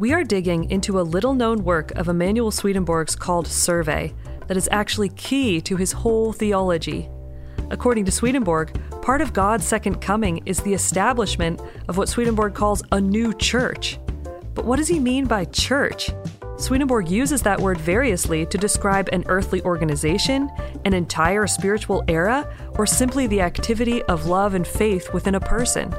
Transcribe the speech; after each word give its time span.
we 0.00 0.14
are 0.14 0.24
digging 0.24 0.70
into 0.70 0.98
a 0.98 1.02
little 1.02 1.34
known 1.34 1.62
work 1.62 1.90
of 1.90 2.08
Emanuel 2.08 2.50
Swedenborg's 2.50 3.14
called 3.14 3.46
Survey 3.46 4.14
that 4.46 4.56
is 4.56 4.66
actually 4.72 5.10
key 5.10 5.60
to 5.60 5.76
his 5.76 5.92
whole 5.92 6.32
theology. 6.32 7.06
According 7.70 8.06
to 8.06 8.10
Swedenborg, 8.10 8.72
part 9.02 9.20
of 9.20 9.34
God's 9.34 9.66
second 9.66 10.00
coming 10.00 10.40
is 10.46 10.60
the 10.60 10.72
establishment 10.72 11.60
of 11.86 11.98
what 11.98 12.08
Swedenborg 12.08 12.54
calls 12.54 12.82
a 12.92 12.98
new 12.98 13.34
church. 13.34 13.98
But 14.54 14.64
what 14.64 14.76
does 14.76 14.88
he 14.88 14.98
mean 14.98 15.26
by 15.26 15.44
church? 15.44 16.10
Swedenborg 16.56 17.10
uses 17.10 17.42
that 17.42 17.60
word 17.60 17.76
variously 17.76 18.46
to 18.46 18.56
describe 18.56 19.10
an 19.12 19.24
earthly 19.26 19.60
organization, 19.64 20.50
an 20.86 20.94
entire 20.94 21.46
spiritual 21.46 22.04
era, 22.08 22.50
or 22.78 22.86
simply 22.86 23.26
the 23.26 23.42
activity 23.42 24.02
of 24.04 24.24
love 24.24 24.54
and 24.54 24.66
faith 24.66 25.12
within 25.12 25.34
a 25.34 25.40
person. 25.40 25.94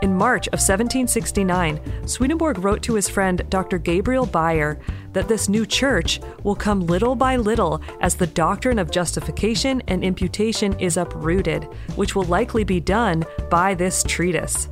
In 0.00 0.14
March 0.14 0.46
of 0.48 0.60
1769, 0.60 2.06
Swedenborg 2.06 2.58
wrote 2.58 2.82
to 2.82 2.94
his 2.94 3.08
friend 3.08 3.42
Dr. 3.48 3.78
Gabriel 3.78 4.26
Beyer 4.26 4.78
that 5.12 5.26
this 5.26 5.48
new 5.48 5.66
church 5.66 6.20
will 6.44 6.54
come 6.54 6.86
little 6.86 7.16
by 7.16 7.34
little 7.34 7.82
as 8.00 8.14
the 8.14 8.28
doctrine 8.28 8.78
of 8.78 8.92
justification 8.92 9.82
and 9.88 10.04
imputation 10.04 10.78
is 10.78 10.96
uprooted, 10.96 11.64
which 11.96 12.14
will 12.14 12.24
likely 12.24 12.62
be 12.62 12.78
done 12.78 13.24
by 13.50 13.74
this 13.74 14.04
treatise. 14.04 14.68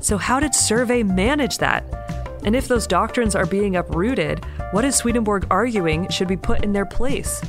So, 0.00 0.18
how 0.18 0.38
did 0.38 0.54
Survey 0.54 1.02
manage 1.02 1.56
that? 1.58 1.84
And 2.44 2.54
if 2.54 2.68
those 2.68 2.86
doctrines 2.86 3.34
are 3.34 3.46
being 3.46 3.76
uprooted, 3.76 4.44
what 4.72 4.84
is 4.84 4.96
Swedenborg 4.96 5.46
arguing 5.50 6.10
should 6.10 6.28
be 6.28 6.36
put 6.36 6.62
in 6.62 6.74
their 6.74 6.84
place? 6.84 7.40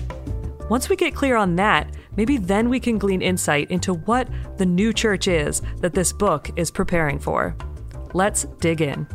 Once 0.70 0.88
we 0.88 0.96
get 0.96 1.14
clear 1.14 1.36
on 1.36 1.58
that, 1.58 1.94
maybe 2.16 2.38
then 2.38 2.70
we 2.70 2.80
can 2.80 2.98
glean 2.98 3.22
insight 3.22 3.70
into 3.72 3.94
what 3.94 4.28
the 4.58 4.66
new 4.66 4.94
church 4.94 5.28
is 5.28 5.62
that 5.78 5.94
this 5.94 6.14
book 6.14 6.50
is 6.56 6.72
preparing 6.72 7.20
for. 7.20 7.56
Let's 8.14 8.46
dig 8.60 8.82
in. 8.82 9.08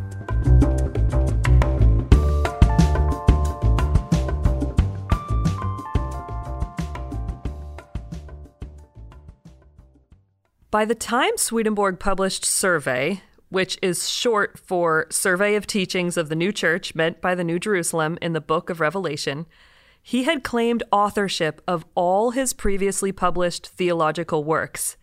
By 10.71 10.85
the 10.85 10.95
time 10.95 11.37
Swedenborg 11.39 11.99
published 11.99 12.45
Survey, 12.45 13.23
which 13.49 13.79
is 13.81 14.11
short 14.11 14.59
for 14.59 15.07
Survey 15.11 15.55
of 15.55 15.67
Teachings 15.67 16.19
of 16.19 16.29
the 16.29 16.37
New 16.37 16.53
Church 16.53 16.95
meant 16.95 17.23
by 17.23 17.35
the 17.35 17.43
New 17.43 17.59
Jerusalem 17.59 18.19
in 18.21 18.35
the 18.35 18.41
Book 18.41 18.69
of 18.69 18.79
Revelation, 18.79 19.47
he 20.03 20.25
had 20.25 20.45
claimed 20.45 20.83
authorship 20.91 21.61
of 21.67 21.85
all 21.95 22.31
his 22.31 22.53
previously 22.53 23.13
published 23.13 23.69
theological 23.69 24.45
works. 24.45 24.97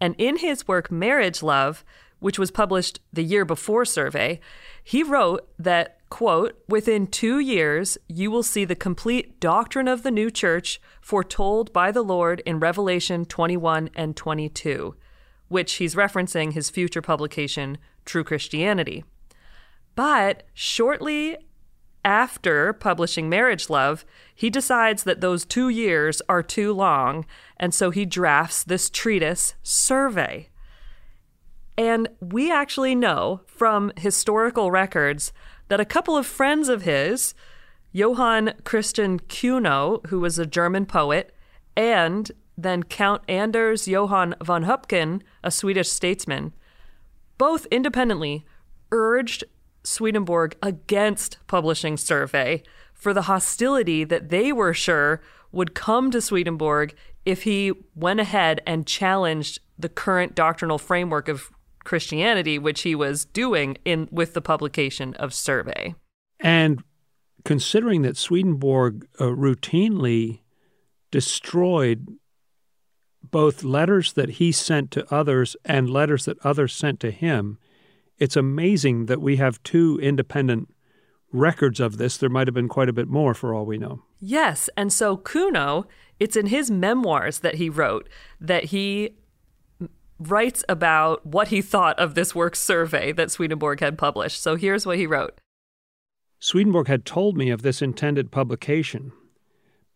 And 0.00 0.14
in 0.18 0.38
his 0.38 0.68
work 0.68 0.90
Marriage 0.90 1.42
Love, 1.42 1.84
which 2.20 2.38
was 2.38 2.50
published 2.50 3.00
the 3.12 3.24
year 3.24 3.44
before 3.44 3.84
Survey, 3.84 4.40
he 4.82 5.02
wrote 5.02 5.48
that, 5.58 5.98
quote, 6.08 6.62
within 6.68 7.06
two 7.06 7.38
years, 7.38 7.98
you 8.08 8.30
will 8.30 8.42
see 8.42 8.64
the 8.64 8.74
complete 8.74 9.40
doctrine 9.40 9.88
of 9.88 10.02
the 10.02 10.10
new 10.10 10.30
church 10.30 10.80
foretold 11.00 11.72
by 11.72 11.90
the 11.90 12.02
Lord 12.02 12.40
in 12.46 12.60
Revelation 12.60 13.24
21 13.24 13.90
and 13.94 14.16
22 14.16 14.94
which 15.48 15.74
he's 15.74 15.94
referencing 15.94 16.52
his 16.52 16.70
future 16.70 17.02
publication, 17.02 17.78
True 18.04 18.24
Christianity. 18.24 19.04
But 19.94 20.42
shortly 20.52 21.36
after 22.04 22.72
publishing 22.72 23.28
Marriage 23.28 23.70
Love, 23.70 24.04
he 24.34 24.50
decides 24.50 25.04
that 25.04 25.20
those 25.20 25.44
two 25.44 25.68
years 25.68 26.20
are 26.28 26.42
too 26.42 26.72
long, 26.72 27.24
and 27.56 27.72
so 27.72 27.90
he 27.90 28.04
drafts 28.04 28.62
this 28.62 28.90
treatise, 28.90 29.54
Survey. 29.62 30.48
And 31.76 32.08
we 32.20 32.52
actually 32.52 32.94
know 32.94 33.40
from 33.46 33.92
historical 33.96 34.70
records 34.70 35.32
that 35.68 35.80
a 35.80 35.84
couple 35.84 36.16
of 36.16 36.26
friends 36.26 36.68
of 36.68 36.82
his, 36.82 37.34
Johann 37.92 38.54
Christian 38.64 39.18
Cuno, 39.18 40.00
who 40.08 40.20
was 40.20 40.38
a 40.38 40.46
German 40.46 40.86
poet, 40.86 41.34
and 41.76 42.30
then 42.56 42.82
Count 42.82 43.22
Anders 43.28 43.88
Johann 43.88 44.34
von 44.42 44.64
Höpken, 44.64 45.22
a 45.42 45.50
Swedish 45.50 45.88
statesman, 45.88 46.52
both 47.38 47.66
independently 47.66 48.44
urged 48.92 49.44
Swedenborg 49.84 50.56
against 50.62 51.38
publishing 51.46 51.96
Survey 51.96 52.62
for 52.92 53.12
the 53.12 53.22
hostility 53.22 54.04
that 54.04 54.30
they 54.30 54.52
were 54.52 54.74
sure 54.74 55.20
would 55.52 55.74
come 55.74 56.10
to 56.10 56.20
Swedenborg 56.20 56.94
if 57.24 57.44
he 57.44 57.72
went 57.94 58.20
ahead 58.20 58.60
and 58.66 58.86
challenged 58.86 59.60
the 59.78 59.88
current 59.88 60.34
doctrinal 60.34 60.78
framework 60.78 61.28
of 61.28 61.50
Christianity, 61.84 62.58
which 62.58 62.82
he 62.82 62.94
was 62.94 63.24
doing 63.26 63.76
in 63.84 64.08
with 64.10 64.34
the 64.34 64.40
publication 64.40 65.14
of 65.14 65.34
Survey. 65.34 65.94
And 66.40 66.82
considering 67.44 68.02
that 68.02 68.16
Swedenborg 68.16 69.06
uh, 69.20 69.24
routinely 69.24 70.40
destroyed 71.10 72.08
both 73.30 73.64
letters 73.64 74.12
that 74.14 74.30
he 74.30 74.52
sent 74.52 74.90
to 74.92 75.14
others 75.14 75.56
and 75.64 75.90
letters 75.90 76.24
that 76.24 76.38
others 76.44 76.74
sent 76.74 77.00
to 77.00 77.10
him, 77.10 77.58
it's 78.18 78.36
amazing 78.36 79.06
that 79.06 79.20
we 79.20 79.36
have 79.36 79.62
two 79.62 79.98
independent 80.02 80.74
records 81.32 81.80
of 81.80 81.96
this. 81.96 82.16
There 82.16 82.28
might 82.28 82.46
have 82.46 82.54
been 82.54 82.68
quite 82.68 82.88
a 82.88 82.92
bit 82.92 83.08
more 83.08 83.34
for 83.34 83.54
all 83.54 83.66
we 83.66 83.78
know. 83.78 84.02
Yes. 84.20 84.70
And 84.76 84.92
so 84.92 85.16
Cuno, 85.16 85.86
it's 86.20 86.36
in 86.36 86.46
his 86.46 86.70
memoirs 86.70 87.40
that 87.40 87.56
he 87.56 87.68
wrote 87.68 88.08
that 88.40 88.64
he 88.64 89.16
writes 90.18 90.64
about 90.68 91.26
what 91.26 91.48
he 91.48 91.60
thought 91.60 91.98
of 91.98 92.14
this 92.14 92.34
work 92.34 92.54
survey 92.54 93.12
that 93.12 93.30
Swedenborg 93.30 93.80
had 93.80 93.98
published. 93.98 94.40
So 94.40 94.56
here's 94.56 94.86
what 94.86 94.98
he 94.98 95.06
wrote 95.06 95.38
Swedenborg 96.38 96.88
had 96.88 97.04
told 97.04 97.36
me 97.36 97.50
of 97.50 97.62
this 97.62 97.82
intended 97.82 98.30
publication, 98.30 99.12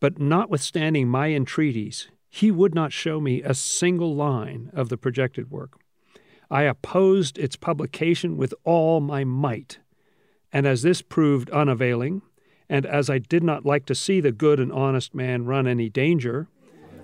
but 0.01 0.19
notwithstanding 0.19 1.09
my 1.09 1.29
entreaties, 1.29 2.09
he 2.29 2.51
would 2.51 2.75
not 2.75 2.93
show 2.93 3.21
me 3.21 3.43
a 3.43 3.55
single 3.55 4.15
line 4.15 4.71
of 4.73 4.89
the 4.89 4.97
projected 4.97 5.51
work. 5.51 5.79
I 6.51 6.63
opposed 6.63 7.39
its 7.39 7.57
publication 7.57 8.37
with 8.37 8.55
all 8.65 9.01
my 9.01 9.25
might. 9.25 9.79
And 10.53 10.67
as 10.67 10.83
this 10.83 11.03
proved 11.03 11.51
unavailing, 11.51 12.23
and 12.69 12.87
as 12.87 13.11
I 13.11 13.19
did 13.19 13.43
not 13.43 13.67
like 13.67 13.87
to 13.87 13.95
see 13.95 14.21
the 14.21 14.33
good 14.33 14.59
and 14.61 14.73
honest 14.73 15.15
man 15.15 15.45
run 15.45 15.67
any 15.67 15.89
danger, 15.89 16.49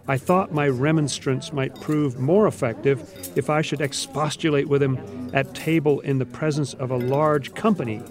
I 0.06 0.18
thought 0.18 0.52
my 0.52 0.68
remonstrance 0.68 1.52
might 1.52 1.80
prove 1.80 2.18
more 2.18 2.46
effective 2.46 3.32
if 3.36 3.48
I 3.48 3.62
should 3.62 3.80
expostulate 3.80 4.68
with 4.68 4.82
him 4.82 5.30
at 5.32 5.54
table 5.54 6.00
in 6.00 6.18
the 6.18 6.26
presence 6.26 6.74
of 6.74 6.90
a 6.90 6.96
large 6.96 7.54
company 7.54 8.02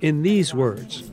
in 0.00 0.22
these 0.22 0.54
words 0.54 1.10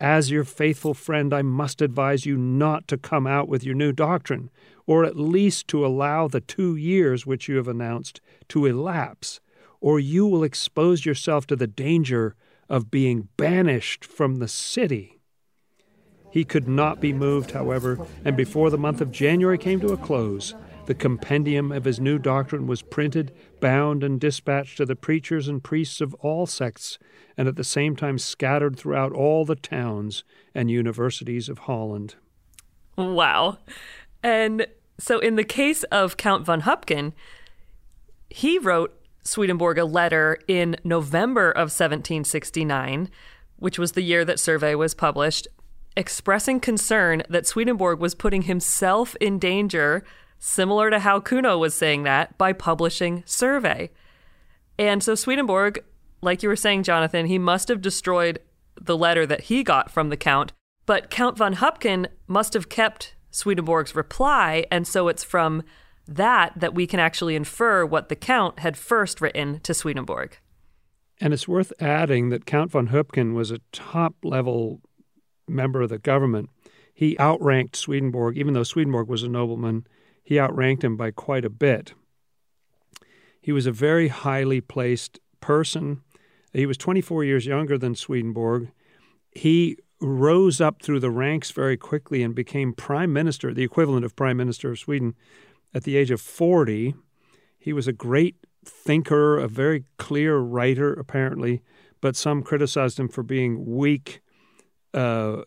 as 0.00 0.30
your 0.30 0.44
faithful 0.44 0.94
friend, 0.94 1.32
I 1.32 1.42
must 1.42 1.80
advise 1.80 2.26
you 2.26 2.36
not 2.36 2.86
to 2.88 2.98
come 2.98 3.26
out 3.26 3.48
with 3.48 3.64
your 3.64 3.74
new 3.74 3.92
doctrine, 3.92 4.50
or 4.86 5.04
at 5.04 5.16
least 5.16 5.68
to 5.68 5.84
allow 5.84 6.28
the 6.28 6.40
two 6.40 6.76
years 6.76 7.26
which 7.26 7.48
you 7.48 7.56
have 7.56 7.68
announced 7.68 8.20
to 8.48 8.66
elapse, 8.66 9.40
or 9.80 9.98
you 9.98 10.26
will 10.26 10.44
expose 10.44 11.04
yourself 11.04 11.46
to 11.46 11.56
the 11.56 11.66
danger 11.66 12.34
of 12.68 12.90
being 12.90 13.28
banished 13.36 14.04
from 14.04 14.36
the 14.36 14.48
city. 14.48 15.20
He 16.30 16.44
could 16.44 16.68
not 16.68 17.00
be 17.00 17.12
moved, 17.12 17.52
however, 17.52 18.06
and 18.24 18.36
before 18.36 18.70
the 18.70 18.78
month 18.78 19.00
of 19.00 19.10
January 19.10 19.58
came 19.58 19.80
to 19.80 19.92
a 19.92 19.96
close, 19.96 20.54
the 20.86 20.94
compendium 20.94 21.72
of 21.72 21.84
his 21.84 21.98
new 21.98 22.18
doctrine 22.18 22.66
was 22.66 22.82
printed, 22.82 23.32
bound, 23.60 24.04
and 24.04 24.20
dispatched 24.20 24.76
to 24.76 24.86
the 24.86 24.94
preachers 24.94 25.48
and 25.48 25.64
priests 25.64 26.00
of 26.00 26.14
all 26.14 26.46
sects, 26.46 26.98
and 27.36 27.48
at 27.48 27.56
the 27.56 27.64
same 27.64 27.96
time 27.96 28.18
scattered 28.18 28.76
throughout 28.76 29.12
all 29.12 29.44
the 29.44 29.56
towns 29.56 30.24
and 30.54 30.70
universities 30.70 31.48
of 31.48 31.60
Holland. 31.60 32.14
Wow. 32.96 33.58
And 34.26 34.66
so, 34.98 35.20
in 35.20 35.36
the 35.36 35.44
case 35.44 35.84
of 35.84 36.16
Count 36.16 36.44
von 36.44 36.62
Höpken, 36.62 37.12
he 38.28 38.58
wrote 38.58 38.92
Swedenborg 39.22 39.78
a 39.78 39.84
letter 39.84 40.40
in 40.48 40.74
November 40.82 41.52
of 41.52 41.70
1769, 41.70 43.08
which 43.54 43.78
was 43.78 43.92
the 43.92 44.02
year 44.02 44.24
that 44.24 44.40
Survey 44.40 44.74
was 44.74 44.94
published, 44.94 45.46
expressing 45.96 46.58
concern 46.58 47.22
that 47.28 47.46
Swedenborg 47.46 48.00
was 48.00 48.16
putting 48.16 48.42
himself 48.42 49.14
in 49.20 49.38
danger 49.38 50.04
similar 50.40 50.90
to 50.90 50.98
how 50.98 51.20
Cuno 51.20 51.56
was 51.56 51.74
saying 51.74 52.02
that 52.02 52.36
by 52.36 52.52
publishing 52.52 53.22
Survey. 53.26 53.92
And 54.76 55.04
so 55.04 55.14
Swedenborg, 55.14 55.84
like 56.20 56.42
you 56.42 56.48
were 56.48 56.56
saying, 56.56 56.82
Jonathan, 56.82 57.26
he 57.26 57.38
must 57.38 57.68
have 57.68 57.80
destroyed 57.80 58.40
the 58.74 58.96
letter 58.96 59.24
that 59.24 59.42
he 59.42 59.62
got 59.62 59.88
from 59.88 60.08
the 60.08 60.16
Count, 60.16 60.52
but 60.84 61.10
Count 61.10 61.38
von 61.38 61.54
Höpken 61.54 62.08
must 62.26 62.54
have 62.54 62.68
kept 62.68 63.14
Swedenborg's 63.36 63.94
reply, 63.94 64.66
and 64.70 64.86
so 64.86 65.08
it's 65.08 65.24
from 65.24 65.62
that 66.08 66.52
that 66.58 66.74
we 66.74 66.86
can 66.86 67.00
actually 67.00 67.36
infer 67.36 67.84
what 67.84 68.08
the 68.08 68.16
Count 68.16 68.60
had 68.60 68.76
first 68.76 69.20
written 69.20 69.60
to 69.60 69.74
Swedenborg. 69.74 70.38
And 71.20 71.32
it's 71.32 71.48
worth 71.48 71.72
adding 71.80 72.28
that 72.30 72.46
Count 72.46 72.70
von 72.70 72.88
Höpken 72.88 73.34
was 73.34 73.50
a 73.50 73.60
top 73.72 74.14
level 74.22 74.80
member 75.48 75.82
of 75.82 75.88
the 75.88 75.98
government. 75.98 76.50
He 76.94 77.16
outranked 77.18 77.76
Swedenborg, 77.76 78.36
even 78.36 78.54
though 78.54 78.62
Swedenborg 78.62 79.08
was 79.08 79.22
a 79.22 79.28
nobleman 79.28 79.86
he 80.26 80.40
outranked 80.40 80.82
him 80.82 80.96
by 80.96 81.12
quite 81.12 81.44
a 81.44 81.50
bit. 81.50 81.94
He 83.40 83.52
was 83.52 83.64
a 83.64 83.72
very 83.72 84.08
highly 84.08 84.60
placed 84.60 85.20
person, 85.40 86.02
He 86.52 86.66
was 86.66 86.76
24 86.76 87.22
years 87.22 87.46
younger 87.46 87.78
than 87.78 87.94
Swedenborg. 87.94 88.72
He 89.30 89.76
rose 90.00 90.60
up 90.60 90.82
through 90.82 91.00
the 91.00 91.10
ranks 91.10 91.50
very 91.50 91.76
quickly 91.76 92.22
and 92.22 92.34
became 92.34 92.72
prime 92.72 93.12
minister, 93.12 93.52
the 93.54 93.62
equivalent 93.62 94.04
of 94.04 94.14
prime 94.16 94.36
minister 94.36 94.70
of 94.70 94.78
Sweden, 94.78 95.14
at 95.74 95.84
the 95.84 95.96
age 95.96 96.10
of 96.10 96.20
40. 96.20 96.94
He 97.58 97.72
was 97.72 97.88
a 97.88 97.92
great 97.92 98.36
thinker, 98.64 99.38
a 99.38 99.48
very 99.48 99.84
clear 99.96 100.38
writer, 100.38 100.92
apparently, 100.92 101.62
but 102.00 102.16
some 102.16 102.42
criticized 102.42 102.98
him 102.98 103.08
for 103.08 103.22
being 103.22 103.76
weak 103.76 104.20
uh, 104.92 105.42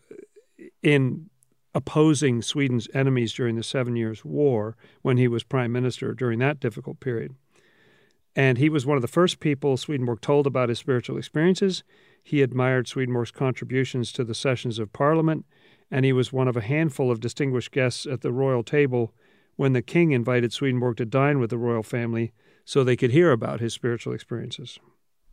in 0.82 1.30
opposing 1.76 2.42
Sweden's 2.42 2.88
enemies 2.94 3.34
during 3.34 3.56
the 3.56 3.64
Seven 3.64 3.96
Years' 3.96 4.26
War 4.26 4.76
when 5.02 5.18
he 5.18 5.28
was 5.28 5.44
prime 5.44 5.72
minister 5.72 6.14
during 6.14 6.40
that 6.40 6.60
difficult 6.60 7.00
period. 7.00 7.36
And 8.36 8.58
he 8.58 8.70
was 8.70 8.86
one 8.86 8.96
of 8.96 9.02
the 9.02 9.08
first 9.08 9.40
people 9.40 9.78
Swedenborg 9.78 10.22
told 10.22 10.48
about 10.48 10.70
his 10.70 10.80
spiritual 10.80 11.18
experiences. 11.18 11.84
He 12.24 12.42
admired 12.42 12.88
Swedenborg's 12.88 13.32
contributions 13.32 14.12
to 14.14 14.24
the 14.24 14.36
sessions 14.36 14.80
of 14.80 14.94
Parliament, 14.94 15.46
and 15.92 16.06
he 16.06 16.14
was 16.14 16.34
one 16.34 16.48
of 16.48 16.58
a 16.58 16.62
handful 16.62 17.12
of 17.12 17.20
distinguished 17.20 17.72
guests 17.72 18.06
at 18.06 18.22
the 18.22 18.32
royal 18.32 18.64
table 18.64 19.14
when 19.56 19.74
the 19.74 19.82
king 19.82 20.12
invited 20.12 20.54
Swedenborg 20.54 20.98
to 20.98 21.06
dine 21.06 21.40
with 21.40 21.50
the 21.50 21.58
royal 21.58 21.84
family 21.84 22.32
so 22.66 22.84
they 22.84 22.96
could 22.96 23.12
hear 23.12 23.32
about 23.32 23.60
his 23.60 23.74
spiritual 23.74 24.14
experiences. 24.14 24.80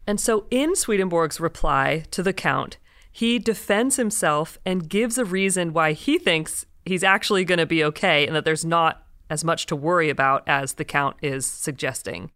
And 0.07 0.21
so, 0.21 0.47
in 0.51 0.75
Swedenborg's 0.75 1.41
reply 1.41 2.05
to 2.13 2.23
the 2.23 2.33
Count, 2.33 2.79
he 3.13 3.39
defends 3.39 3.97
himself 3.97 4.59
and 4.65 4.89
gives 4.89 5.19
a 5.19 5.25
reason 5.25 5.73
why 5.73 5.93
he 5.93 6.19
thinks 6.19 6.67
he's 6.85 7.05
actually 7.05 7.45
going 7.45 7.59
to 7.59 7.67
be 7.67 7.83
okay 7.85 8.27
and 8.27 8.35
that 8.37 8.45
there's 8.45 8.65
not 8.65 9.07
as 9.29 9.45
much 9.45 9.67
to 9.67 9.77
worry 9.77 10.11
about 10.11 10.43
as 10.47 10.75
the 10.75 10.85
Count 10.85 11.17
is 11.23 11.45
suggesting. 11.47 12.31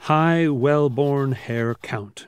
High, 0.00 0.48
well 0.48 0.90
born 0.90 1.32
Herr 1.32 1.74
Count, 1.76 2.26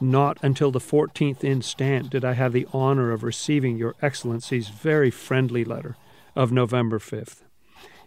not 0.00 0.38
until 0.42 0.70
the 0.70 0.78
14th 0.78 1.44
instant 1.44 2.10
did 2.10 2.24
I 2.24 2.32
have 2.32 2.52
the 2.52 2.66
honor 2.72 3.12
of 3.12 3.22
receiving 3.22 3.76
Your 3.76 3.94
Excellency's 4.00 4.68
very 4.68 5.10
friendly 5.10 5.64
letter 5.64 5.96
of 6.34 6.52
November 6.52 6.98
5th. 6.98 7.42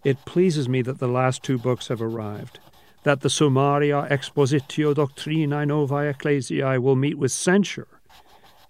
It 0.04 0.26
pleases 0.26 0.68
me 0.68 0.82
that 0.82 1.00
the 1.00 1.08
last 1.08 1.44
two 1.44 1.58
books 1.58 1.88
have 1.88 2.02
arrived, 2.02 2.60
that 3.04 3.22
the 3.22 3.30
Summaria 3.30 4.10
Expositio 4.10 4.94
Doctrinae 4.94 5.68
Novae 5.68 6.10
Ecclesiae 6.10 6.82
will 6.82 6.96
meet 6.96 7.18
with 7.18 7.32
censure, 7.32 7.88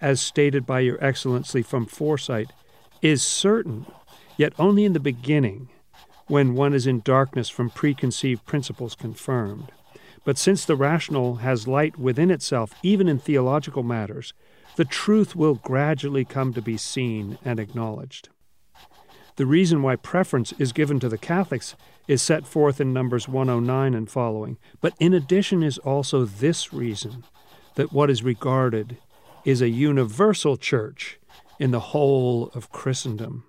as 0.01 0.19
stated 0.19 0.65
by 0.65 0.81
Your 0.81 1.03
Excellency 1.03 1.61
from 1.61 1.85
foresight, 1.85 2.51
is 3.01 3.23
certain, 3.23 3.85
yet 4.37 4.53
only 4.59 4.85
in 4.85 4.93
the 4.93 4.99
beginning, 4.99 5.69
when 6.27 6.55
one 6.55 6.73
is 6.73 6.87
in 6.87 7.01
darkness 7.01 7.49
from 7.49 7.69
preconceived 7.69 8.45
principles 8.45 8.95
confirmed. 8.95 9.71
But 10.23 10.37
since 10.37 10.63
the 10.65 10.75
rational 10.75 11.35
has 11.35 11.67
light 11.67 11.97
within 11.97 12.31
itself, 12.31 12.73
even 12.81 13.07
in 13.09 13.19
theological 13.19 13.83
matters, 13.83 14.33
the 14.75 14.85
truth 14.85 15.35
will 15.35 15.55
gradually 15.55 16.25
come 16.25 16.53
to 16.53 16.61
be 16.61 16.77
seen 16.77 17.37
and 17.43 17.59
acknowledged. 17.59 18.29
The 19.35 19.45
reason 19.45 19.81
why 19.81 19.95
preference 19.95 20.53
is 20.59 20.73
given 20.73 20.99
to 20.99 21.09
the 21.09 21.17
Catholics 21.17 21.75
is 22.07 22.21
set 22.21 22.45
forth 22.45 22.79
in 22.79 22.93
Numbers 22.93 23.27
109 23.27 23.93
and 23.93 24.09
following. 24.09 24.57
But 24.79 24.93
in 24.99 25.13
addition 25.13 25.63
is 25.63 25.77
also 25.79 26.25
this 26.25 26.71
reason 26.71 27.23
that 27.75 27.91
what 27.91 28.09
is 28.09 28.23
regarded 28.23 28.97
is 29.43 29.61
a 29.61 29.69
universal 29.69 30.55
church 30.55 31.19
in 31.59 31.71
the 31.71 31.79
whole 31.79 32.49
of 32.53 32.71
Christendom. 32.71 33.43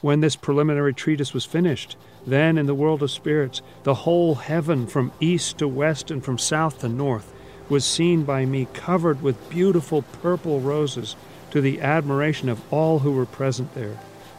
When 0.00 0.20
this 0.20 0.36
preliminary 0.36 0.92
treatise 0.92 1.32
was 1.32 1.44
finished, 1.44 1.96
then 2.26 2.58
in 2.58 2.66
the 2.66 2.74
world 2.74 3.02
of 3.02 3.10
spirits, 3.10 3.62
the 3.84 3.94
whole 3.94 4.34
heaven 4.34 4.86
from 4.86 5.12
east 5.20 5.58
to 5.58 5.68
west 5.68 6.10
and 6.10 6.24
from 6.24 6.38
south 6.38 6.80
to 6.80 6.88
north 6.88 7.32
was 7.68 7.84
seen 7.84 8.24
by 8.24 8.44
me 8.44 8.66
covered 8.72 9.22
with 9.22 9.50
beautiful 9.50 10.02
purple 10.02 10.60
roses 10.60 11.16
to 11.50 11.60
the 11.60 11.80
admiration 11.80 12.48
of 12.48 12.60
all 12.72 13.00
who 13.00 13.12
were 13.12 13.26
present 13.26 13.74
there 13.74 13.96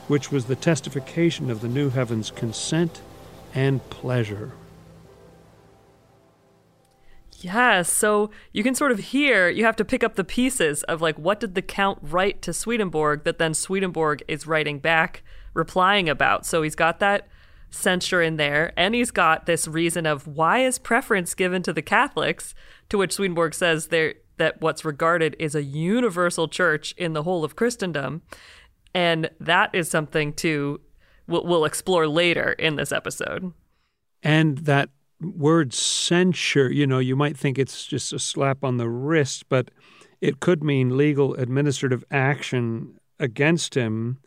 which 0.07 0.31
was 0.31 0.45
the 0.45 0.55
testification 0.55 1.51
of 1.51 1.61
the 1.61 1.67
new 1.67 1.89
heaven's 1.89 2.31
consent 2.31 3.01
and 3.53 3.87
pleasure. 3.89 4.51
Yes, 7.39 7.91
so 7.91 8.31
you 8.51 8.63
can 8.63 8.73
sort 8.73 8.91
of 8.91 8.97
hear, 8.99 9.47
you 9.47 9.63
have 9.63 9.75
to 9.75 9.85
pick 9.85 10.03
up 10.03 10.15
the 10.15 10.23
pieces 10.23 10.81
of 10.83 11.01
like 11.01 11.19
what 11.19 11.39
did 11.39 11.53
the 11.53 11.61
Count 11.61 11.99
write 12.01 12.41
to 12.41 12.53
Swedenborg 12.53 13.25
that 13.25 13.37
then 13.37 13.53
Swedenborg 13.53 14.23
is 14.27 14.47
writing 14.47 14.79
back, 14.79 15.23
replying 15.53 16.09
about. 16.09 16.45
So 16.45 16.63
he's 16.63 16.75
got 16.75 16.99
that 16.99 17.27
censure 17.69 18.21
in 18.21 18.37
there, 18.37 18.73
and 18.77 18.95
he's 18.95 19.11
got 19.11 19.45
this 19.45 19.67
reason 19.67 20.05
of 20.05 20.27
why 20.27 20.59
is 20.59 20.79
preference 20.79 21.33
given 21.33 21.61
to 21.63 21.73
the 21.73 21.81
Catholics, 21.81 22.55
to 22.89 22.97
which 22.97 23.13
Swedenborg 23.13 23.53
says 23.53 23.87
there 23.87 24.15
that 24.37 24.61
what's 24.61 24.85
regarded 24.85 25.35
is 25.39 25.55
a 25.55 25.63
universal 25.63 26.47
church 26.47 26.93
in 26.97 27.13
the 27.13 27.23
whole 27.23 27.43
of 27.43 27.55
Christendom. 27.55 28.21
And 28.93 29.29
that 29.39 29.73
is 29.73 29.89
something 29.89 30.33
to 30.33 30.79
we'll, 31.27 31.45
we'll 31.45 31.65
explore 31.65 32.07
later 32.07 32.51
in 32.53 32.75
this 32.75 32.91
episode. 32.91 33.51
And 34.23 34.59
that 34.59 34.89
word 35.21 35.73
censure, 35.73 36.71
you 36.71 36.87
know, 36.87 36.99
you 36.99 37.15
might 37.15 37.37
think 37.37 37.57
it's 37.57 37.85
just 37.85 38.13
a 38.13 38.19
slap 38.19 38.63
on 38.63 38.77
the 38.77 38.89
wrist, 38.89 39.49
but 39.49 39.71
it 40.21 40.39
could 40.39 40.63
mean 40.63 40.97
legal 40.97 41.33
administrative 41.35 42.03
action 42.11 42.99
against 43.19 43.75
him, 43.75 44.19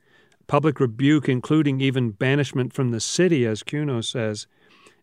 public 0.51 0.81
rebuke, 0.81 1.29
including 1.29 1.81
even 1.81 2.11
banishment 2.11 2.73
from 2.73 2.91
the 2.91 2.99
city, 2.99 3.47
as 3.47 3.63
Cuno 3.63 4.01
says. 4.01 4.49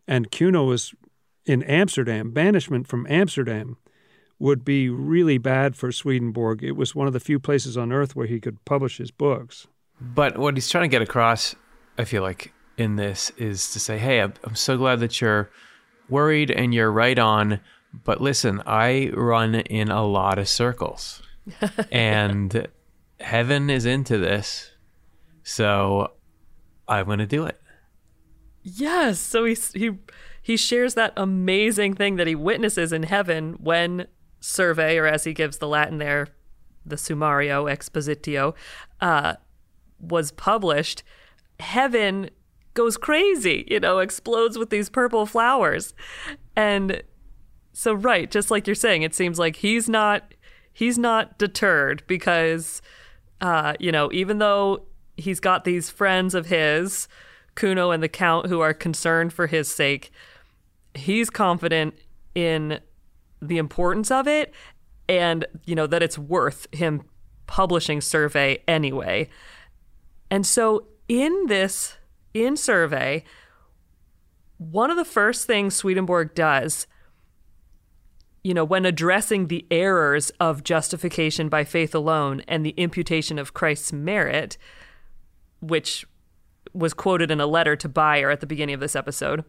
And 0.06 0.30
Cuno 0.30 0.64
was 0.64 0.92
in 1.46 1.62
Amsterdam, 1.62 2.32
banishment 2.32 2.86
from 2.86 3.06
Amsterdam 3.08 3.78
would 4.38 4.62
be 4.62 4.90
really 4.90 5.38
bad 5.38 5.74
for 5.74 5.90
Swedenborg. 5.90 6.62
It 6.62 6.72
was 6.72 6.94
one 6.94 7.06
of 7.06 7.14
the 7.14 7.18
few 7.18 7.40
places 7.40 7.78
on 7.78 7.92
earth 7.92 8.14
where 8.14 8.26
he 8.26 8.40
could 8.40 8.62
publish 8.66 8.98
his 8.98 9.10
books. 9.10 9.66
But 9.98 10.36
what 10.36 10.54
he's 10.54 10.68
trying 10.68 10.84
to 10.84 10.88
get 10.88 11.00
across, 11.00 11.56
I 11.96 12.04
feel 12.04 12.22
like, 12.22 12.52
in 12.76 12.96
this 12.96 13.30
is 13.38 13.72
to 13.72 13.80
say, 13.80 13.96
hey, 13.96 14.20
I'm, 14.20 14.34
I'm 14.44 14.54
so 14.54 14.76
glad 14.76 15.00
that 15.00 15.18
you're 15.18 15.48
worried 16.10 16.50
and 16.50 16.74
you're 16.74 16.92
right 16.92 17.18
on. 17.18 17.60
But 18.04 18.20
listen, 18.20 18.62
I 18.66 19.12
run 19.14 19.54
in 19.54 19.90
a 19.90 20.04
lot 20.04 20.38
of 20.38 20.46
circles, 20.46 21.22
and 21.90 22.68
heaven 23.18 23.70
is 23.70 23.86
into 23.86 24.18
this. 24.18 24.72
So 25.48 26.12
I'm 26.86 27.06
going 27.06 27.20
to 27.20 27.26
do 27.26 27.46
it. 27.46 27.58
Yes. 28.62 29.18
So 29.18 29.46
he, 29.46 29.56
he, 29.72 29.92
he 30.42 30.58
shares 30.58 30.92
that 30.92 31.14
amazing 31.16 31.94
thing 31.94 32.16
that 32.16 32.26
he 32.26 32.34
witnesses 32.34 32.92
in 32.92 33.04
heaven 33.04 33.56
when 33.58 34.08
survey, 34.40 34.98
or 34.98 35.06
as 35.06 35.24
he 35.24 35.32
gives 35.32 35.56
the 35.56 35.66
Latin 35.66 35.96
there, 35.96 36.28
the 36.84 36.96
Summario 36.96 37.64
Expositio, 37.64 38.54
uh, 39.00 39.36
was 39.98 40.32
published, 40.32 41.02
heaven 41.60 42.28
goes 42.74 42.98
crazy, 42.98 43.66
you 43.70 43.80
know, 43.80 44.00
explodes 44.00 44.58
with 44.58 44.68
these 44.68 44.90
purple 44.90 45.24
flowers. 45.24 45.94
And 46.56 47.02
so 47.72 47.94
right, 47.94 48.30
just 48.30 48.50
like 48.50 48.66
you're 48.66 48.76
saying, 48.76 49.00
it 49.00 49.14
seems 49.14 49.38
like 49.38 49.56
he's 49.56 49.88
not 49.88 50.34
he's 50.74 50.98
not 50.98 51.38
deterred 51.38 52.02
because 52.06 52.82
uh, 53.40 53.72
you 53.80 53.90
know, 53.90 54.10
even 54.12 54.38
though 54.38 54.84
he's 55.18 55.40
got 55.40 55.64
these 55.64 55.90
friends 55.90 56.34
of 56.34 56.46
his, 56.46 57.08
Cuno 57.54 57.90
and 57.90 58.02
the 58.02 58.08
Count, 58.08 58.46
who 58.46 58.60
are 58.60 58.72
concerned 58.72 59.32
for 59.32 59.46
his 59.46 59.68
sake, 59.68 60.10
he's 60.94 61.28
confident 61.28 61.94
in 62.34 62.80
the 63.40 63.58
importance 63.58 64.10
of 64.10 64.26
it 64.26 64.52
and 65.08 65.46
you 65.64 65.74
know 65.74 65.86
that 65.86 66.02
it's 66.02 66.18
worth 66.18 66.66
him 66.72 67.02
publishing 67.46 68.00
survey 68.00 68.62
anyway. 68.66 69.28
And 70.30 70.46
so 70.46 70.86
in 71.08 71.46
this 71.46 71.96
in 72.34 72.56
survey 72.56 73.24
one 74.58 74.90
of 74.90 74.96
the 74.96 75.04
first 75.04 75.46
things 75.46 75.74
swedenborg 75.74 76.34
does 76.34 76.86
you 78.44 78.52
know 78.52 78.64
when 78.64 78.84
addressing 78.84 79.46
the 79.46 79.66
errors 79.70 80.30
of 80.38 80.62
justification 80.62 81.48
by 81.48 81.64
faith 81.64 81.94
alone 81.94 82.42
and 82.46 82.64
the 82.64 82.74
imputation 82.76 83.38
of 83.38 83.54
christ's 83.54 83.92
merit 83.92 84.58
which 85.60 86.06
was 86.72 86.94
quoted 86.94 87.30
in 87.30 87.40
a 87.40 87.46
letter 87.46 87.76
to 87.76 87.88
Beyer 87.88 88.30
at 88.30 88.40
the 88.40 88.46
beginning 88.46 88.74
of 88.74 88.80
this 88.80 88.96
episode 88.96 89.44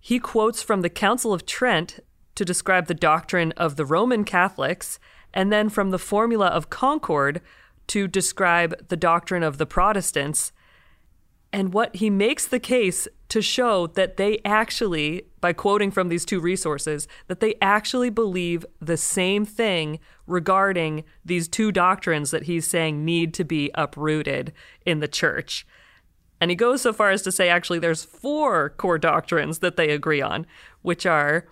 he 0.00 0.18
quotes 0.18 0.62
from 0.62 0.82
the 0.82 0.90
Council 0.90 1.32
of 1.32 1.46
Trent 1.46 2.00
to 2.34 2.44
describe 2.44 2.86
the 2.86 2.94
doctrine 2.94 3.52
of 3.56 3.76
the 3.76 3.84
Roman 3.84 4.24
Catholics, 4.24 4.98
and 5.34 5.52
then 5.52 5.68
from 5.68 5.90
the 5.90 5.98
Formula 5.98 6.46
of 6.46 6.70
Concord 6.70 7.40
to 7.88 8.06
describe 8.06 8.88
the 8.88 8.96
doctrine 8.96 9.42
of 9.42 9.58
the 9.58 9.66
Protestants. 9.66 10.52
And 11.52 11.72
what 11.72 11.96
he 11.96 12.10
makes 12.10 12.46
the 12.46 12.60
case 12.60 13.08
to 13.30 13.42
show 13.42 13.86
that 13.88 14.16
they 14.18 14.38
actually, 14.44 15.22
by 15.40 15.52
quoting 15.52 15.90
from 15.90 16.08
these 16.08 16.24
two 16.24 16.40
resources, 16.40 17.08
that 17.26 17.40
they 17.40 17.54
actually 17.60 18.10
believe 18.10 18.64
the 18.80 18.96
same 18.96 19.44
thing 19.44 19.98
regarding 20.28 21.04
these 21.24 21.48
two 21.48 21.72
doctrines 21.72 22.30
that 22.30 22.44
he's 22.44 22.66
saying 22.66 23.04
need 23.04 23.34
to 23.34 23.44
be 23.44 23.70
uprooted 23.74 24.52
in 24.86 25.00
the 25.00 25.08
church. 25.08 25.66
And 26.40 26.50
he 26.50 26.56
goes 26.56 26.82
so 26.82 26.92
far 26.92 27.10
as 27.10 27.22
to 27.22 27.32
say 27.32 27.48
actually 27.48 27.80
there's 27.80 28.04
four 28.04 28.70
core 28.70 28.98
doctrines 28.98 29.58
that 29.58 29.76
they 29.76 29.90
agree 29.90 30.22
on, 30.22 30.46
which 30.82 31.04
are 31.04 31.48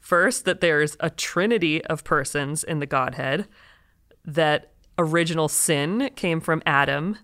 First, 0.00 0.46
that 0.46 0.60
there's 0.60 0.96
a 0.98 1.10
trinity 1.10 1.84
of 1.84 2.04
persons 2.04 2.64
in 2.64 2.80
the 2.80 2.86
Godhead, 2.86 3.46
that 4.24 4.72
original 4.98 5.46
sin 5.48 6.10
came 6.16 6.40
from 6.40 6.62
Adam, 6.66 7.18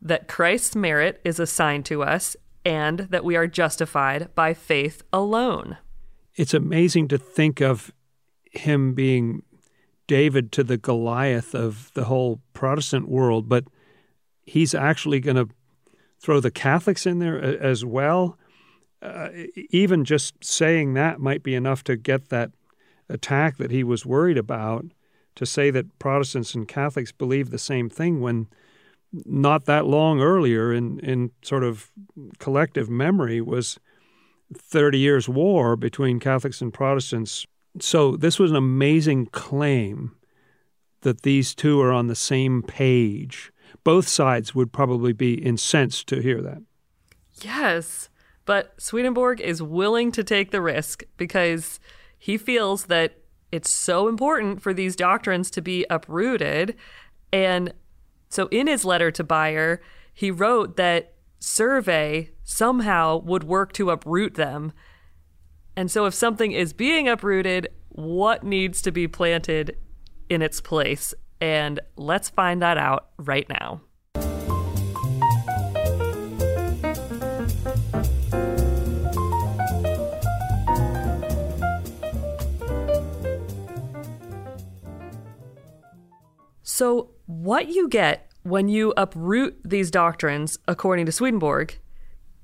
that 0.00 0.28
Christ's 0.28 0.76
merit 0.76 1.20
is 1.24 1.38
assigned 1.40 1.84
to 1.86 2.02
us, 2.02 2.36
and 2.64 3.00
that 3.00 3.24
we 3.24 3.36
are 3.36 3.48
justified 3.48 4.32
by 4.34 4.54
faith 4.54 5.02
alone. 5.12 5.76
It's 6.36 6.54
amazing 6.54 7.08
to 7.08 7.18
think 7.18 7.60
of 7.60 7.92
him 8.52 8.94
being 8.94 9.42
David 10.12 10.52
to 10.52 10.62
the 10.62 10.76
Goliath 10.76 11.54
of 11.54 11.90
the 11.94 12.04
whole 12.04 12.42
Protestant 12.52 13.08
world, 13.08 13.48
but 13.48 13.64
he's 14.42 14.74
actually 14.74 15.20
going 15.20 15.38
to 15.38 15.48
throw 16.20 16.38
the 16.38 16.50
Catholics 16.50 17.06
in 17.06 17.18
there 17.18 17.42
as 17.42 17.82
well. 17.82 18.36
Uh, 19.00 19.30
even 19.70 20.04
just 20.04 20.44
saying 20.44 20.92
that 20.92 21.18
might 21.18 21.42
be 21.42 21.54
enough 21.54 21.82
to 21.84 21.96
get 21.96 22.28
that 22.28 22.50
attack 23.08 23.56
that 23.56 23.70
he 23.70 23.82
was 23.82 24.04
worried 24.04 24.36
about 24.36 24.84
to 25.34 25.46
say 25.46 25.70
that 25.70 25.98
Protestants 25.98 26.54
and 26.54 26.68
Catholics 26.68 27.10
believe 27.10 27.48
the 27.48 27.58
same 27.58 27.88
thing 27.88 28.20
when 28.20 28.48
not 29.24 29.64
that 29.64 29.86
long 29.86 30.20
earlier 30.20 30.74
in, 30.74 31.00
in 31.00 31.30
sort 31.40 31.64
of 31.64 31.90
collective 32.38 32.90
memory 32.90 33.40
was 33.40 33.80
30 34.54 34.98
years 34.98 35.26
war 35.26 35.74
between 35.74 36.20
Catholics 36.20 36.60
and 36.60 36.70
Protestants. 36.70 37.46
So 37.80 38.16
this 38.16 38.38
was 38.38 38.50
an 38.50 38.56
amazing 38.56 39.26
claim 39.26 40.16
that 41.02 41.22
these 41.22 41.54
two 41.54 41.80
are 41.80 41.92
on 41.92 42.06
the 42.06 42.14
same 42.14 42.62
page 42.62 43.52
both 43.84 44.08
sides 44.08 44.54
would 44.54 44.72
probably 44.72 45.12
be 45.12 45.34
incensed 45.34 46.06
to 46.08 46.20
hear 46.20 46.40
that. 46.42 46.62
Yes, 47.40 48.08
but 48.44 48.74
Swedenborg 48.80 49.40
is 49.40 49.62
willing 49.62 50.12
to 50.12 50.24
take 50.24 50.50
the 50.50 50.60
risk 50.60 51.02
because 51.16 51.80
he 52.18 52.36
feels 52.36 52.86
that 52.86 53.18
it's 53.50 53.70
so 53.70 54.08
important 54.08 54.62
for 54.62 54.72
these 54.72 54.96
doctrines 54.96 55.50
to 55.52 55.62
be 55.62 55.84
uprooted. 55.90 56.76
And 57.32 57.72
so 58.28 58.46
in 58.48 58.66
his 58.66 58.84
letter 58.84 59.10
to 59.10 59.24
Beyer, 59.24 59.80
he 60.14 60.30
wrote 60.30 60.76
that 60.76 61.14
survey 61.38 62.30
somehow 62.44 63.18
would 63.18 63.44
work 63.44 63.72
to 63.74 63.90
uproot 63.90 64.34
them. 64.34 64.72
And 65.76 65.90
so 65.90 66.06
if 66.06 66.14
something 66.14 66.52
is 66.52 66.72
being 66.72 67.08
uprooted, 67.08 67.68
what 67.88 68.44
needs 68.44 68.82
to 68.82 68.92
be 68.92 69.08
planted 69.08 69.76
in 70.28 70.42
its 70.42 70.60
place? 70.60 71.14
And 71.40 71.80
let's 71.96 72.30
find 72.30 72.62
that 72.62 72.78
out 72.78 73.08
right 73.18 73.48
now. 73.48 73.80
So, 86.64 87.10
what 87.26 87.68
you 87.68 87.88
get 87.88 88.30
when 88.42 88.68
you 88.68 88.92
uproot 88.96 89.60
these 89.64 89.90
doctrines, 89.90 90.58
according 90.66 91.06
to 91.06 91.12
Swedenborg, 91.12 91.78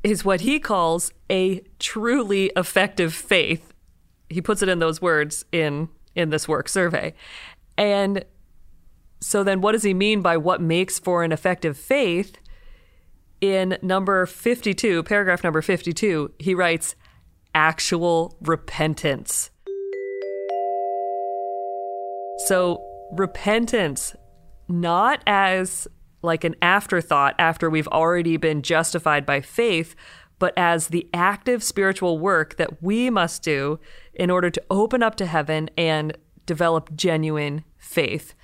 is 0.08 0.24
what 0.24 0.42
he 0.42 0.58
calls 0.58 1.12
a 1.30 1.60
truly 1.78 2.50
effective 2.56 3.14
faith. 3.14 3.72
He 4.28 4.40
puts 4.40 4.62
it 4.62 4.68
in 4.68 4.78
those 4.78 5.00
words 5.00 5.44
in 5.52 5.88
in 6.14 6.30
this 6.30 6.48
work 6.48 6.68
survey. 6.68 7.14
And 7.76 8.24
so 9.20 9.44
then 9.44 9.60
what 9.60 9.72
does 9.72 9.82
he 9.82 9.94
mean 9.94 10.20
by 10.20 10.36
what 10.36 10.60
makes 10.60 10.98
for 10.98 11.22
an 11.22 11.32
effective 11.32 11.76
faith? 11.76 12.38
In 13.40 13.78
number 13.82 14.26
52, 14.26 15.04
paragraph 15.04 15.44
number 15.44 15.62
52, 15.62 16.32
he 16.40 16.54
writes 16.54 16.96
actual 17.54 18.36
repentance. 18.40 19.50
So, 22.46 22.84
repentance, 23.12 24.14
not 24.68 25.22
as 25.26 25.86
like 26.22 26.44
an 26.44 26.56
afterthought 26.60 27.34
after 27.38 27.70
we've 27.70 27.88
already 27.88 28.36
been 28.36 28.62
justified 28.62 29.24
by 29.24 29.40
faith, 29.40 29.94
but 30.38 30.52
as 30.56 30.88
the 30.88 31.08
active 31.12 31.62
spiritual 31.62 32.18
work 32.18 32.56
that 32.56 32.82
we 32.82 33.10
must 33.10 33.42
do 33.42 33.78
in 34.14 34.30
order 34.30 34.50
to 34.50 34.62
open 34.70 35.02
up 35.02 35.14
to 35.16 35.26
heaven 35.26 35.68
and 35.76 36.16
develop 36.46 36.94
genuine 36.94 37.64
faith. 37.76 38.34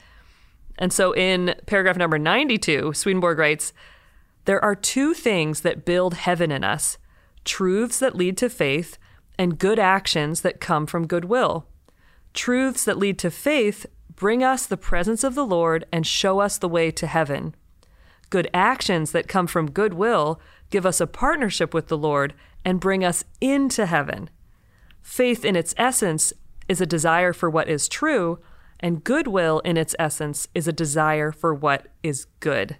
And 0.79 0.93
so 0.93 1.13
in 1.13 1.55
paragraph 1.67 1.97
number 1.97 2.19
92, 2.19 2.93
Swedenborg 2.95 3.39
writes 3.39 3.73
There 4.45 4.63
are 4.63 4.75
two 4.75 5.15
things 5.15 5.61
that 5.61 5.85
build 5.85 6.15
heaven 6.15 6.51
in 6.51 6.65
us 6.65 6.99
truths 7.45 7.99
that 7.99 8.17
lead 8.17 8.39
to 8.39 8.49
faith, 8.49 8.97
and 9.39 9.59
good 9.59 9.79
actions 9.79 10.41
that 10.41 10.61
come 10.61 10.87
from 10.87 11.07
goodwill. 11.07 11.67
Truths 12.33 12.85
that 12.85 12.99
lead 12.99 13.19
to 13.19 13.31
faith 13.31 13.87
bring 14.15 14.43
us 14.43 14.67
the 14.67 14.77
presence 14.77 15.25
of 15.25 15.35
the 15.35 15.45
Lord 15.45 15.85
and 15.93 16.07
show 16.07 16.41
us 16.41 16.59
the 16.59 16.69
way 16.69 16.91
to 16.93 17.07
heaven. 17.07 17.55
Good 18.35 18.51
actions 18.53 19.13
that 19.13 19.29
come 19.29 19.47
from 19.47 19.71
goodwill 19.71 20.41
give 20.69 20.85
us 20.85 21.01
a 21.01 21.07
partnership 21.07 21.73
with 21.73 21.87
the 21.87 21.97
Lord 21.97 22.35
and 22.65 22.81
bring 22.81 23.05
us 23.05 23.23
into 23.41 23.87
heaven. 23.87 24.29
Faith 25.01 25.45
in 25.45 25.55
its 25.55 25.73
essence 25.77 26.33
is 26.69 26.81
a 26.81 26.85
desire 26.85 27.33
for 27.33 27.49
what 27.49 27.69
is 27.69 27.87
true, 27.87 28.41
and 28.81 29.05
goodwill, 29.05 29.61
in 29.61 29.77
its 29.77 29.95
essence, 30.01 30.49
is 30.53 30.67
a 30.67 30.73
desire 30.73 31.31
for 31.31 31.55
what 31.55 31.87
is 32.03 32.27
good. 32.41 32.77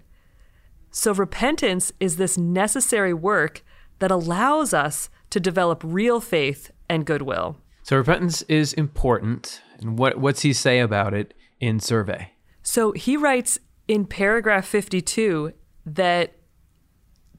So, 0.91 1.13
repentance 1.13 1.93
is 2.01 2.17
this 2.17 2.37
necessary 2.37 3.13
work 3.13 3.63
that 3.99 4.11
allows 4.11 4.73
us 4.73 5.09
to 5.29 5.39
develop 5.39 5.81
real 5.85 6.19
faith 6.19 6.69
and 6.89 7.05
goodwill. 7.05 7.55
So, 7.83 7.95
repentance 7.95 8.41
is 8.49 8.73
important. 8.73 9.61
And 9.79 9.97
what, 9.97 10.17
what's 10.17 10.41
he 10.41 10.51
say 10.51 10.79
about 10.79 11.13
it 11.13 11.33
in 11.61 11.79
Survey? 11.79 12.33
So, 12.61 12.91
he 12.91 13.15
writes 13.15 13.57
in 13.87 14.05
paragraph 14.05 14.65
52 14.65 15.53
that 15.85 16.33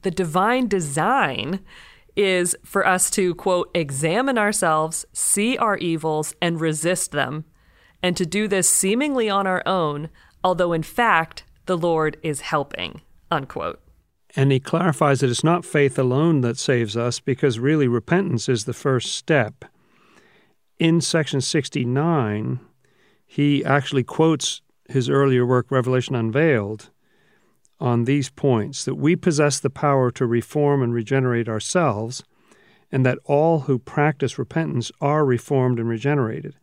the 0.01 0.11
divine 0.11 0.67
design 0.67 1.59
is 2.15 2.55
for 2.63 2.85
us 2.85 3.09
to, 3.11 3.35
quote, 3.35 3.69
examine 3.73 4.37
ourselves, 4.37 5.05
see 5.13 5.57
our 5.57 5.77
evils, 5.77 6.33
and 6.41 6.59
resist 6.59 7.11
them 7.11 7.45
and 8.01 8.15
to 8.17 8.25
do 8.25 8.47
this 8.47 8.69
seemingly 8.69 9.29
on 9.29 9.47
our 9.47 9.63
own, 9.65 10.09
although 10.43 10.73
in 10.73 10.83
fact 10.83 11.43
the 11.65 11.77
Lord 11.77 12.17
is 12.23 12.41
helping. 12.41 13.01
Unquote. 13.29 13.81
And 14.35 14.51
he 14.51 14.59
clarifies 14.59 15.19
that 15.19 15.29
it's 15.29 15.43
not 15.43 15.65
faith 15.65 15.97
alone 15.97 16.41
that 16.41 16.57
saves 16.57 16.95
us, 16.95 17.19
because 17.19 17.59
really 17.59 17.87
repentance 17.87 18.47
is 18.47 18.65
the 18.65 18.73
first 18.73 19.13
step. 19.13 19.65
In 20.79 21.01
section 21.01 21.41
69, 21.41 22.59
he 23.25 23.65
actually 23.65 24.03
quotes 24.03 24.61
his 24.87 25.09
earlier 25.09 25.45
work, 25.45 25.69
Revelation 25.69 26.15
Unveiled, 26.15 26.89
on 27.79 28.05
these 28.05 28.29
points 28.29 28.85
that 28.85 28.95
we 28.95 29.15
possess 29.15 29.59
the 29.59 29.69
power 29.69 30.09
to 30.11 30.25
reform 30.25 30.81
and 30.81 30.93
regenerate 30.93 31.47
ourselves, 31.47 32.23
and 32.91 33.05
that 33.05 33.19
all 33.25 33.61
who 33.61 33.77
practice 33.77 34.39
repentance 34.39 34.91
are 35.01 35.25
reformed 35.25 35.79
and 35.79 35.89
regenerated. 35.89 36.55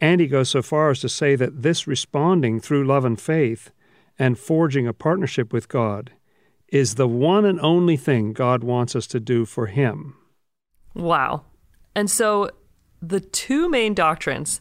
And 0.00 0.20
he 0.20 0.26
goes 0.26 0.48
so 0.48 0.62
far 0.62 0.90
as 0.90 1.00
to 1.00 1.08
say 1.08 1.36
that 1.36 1.62
this 1.62 1.86
responding 1.86 2.60
through 2.60 2.86
love 2.86 3.04
and 3.04 3.20
faith 3.20 3.70
and 4.18 4.38
forging 4.38 4.86
a 4.86 4.92
partnership 4.92 5.52
with 5.52 5.68
God 5.68 6.12
is 6.68 6.94
the 6.94 7.08
one 7.08 7.44
and 7.44 7.60
only 7.60 7.96
thing 7.96 8.32
God 8.32 8.62
wants 8.62 8.94
us 8.94 9.06
to 9.08 9.20
do 9.20 9.44
for 9.44 9.66
him. 9.66 10.16
Wow. 10.94 11.44
And 11.94 12.10
so 12.10 12.50
the 13.00 13.20
two 13.20 13.68
main 13.68 13.94
doctrines 13.94 14.60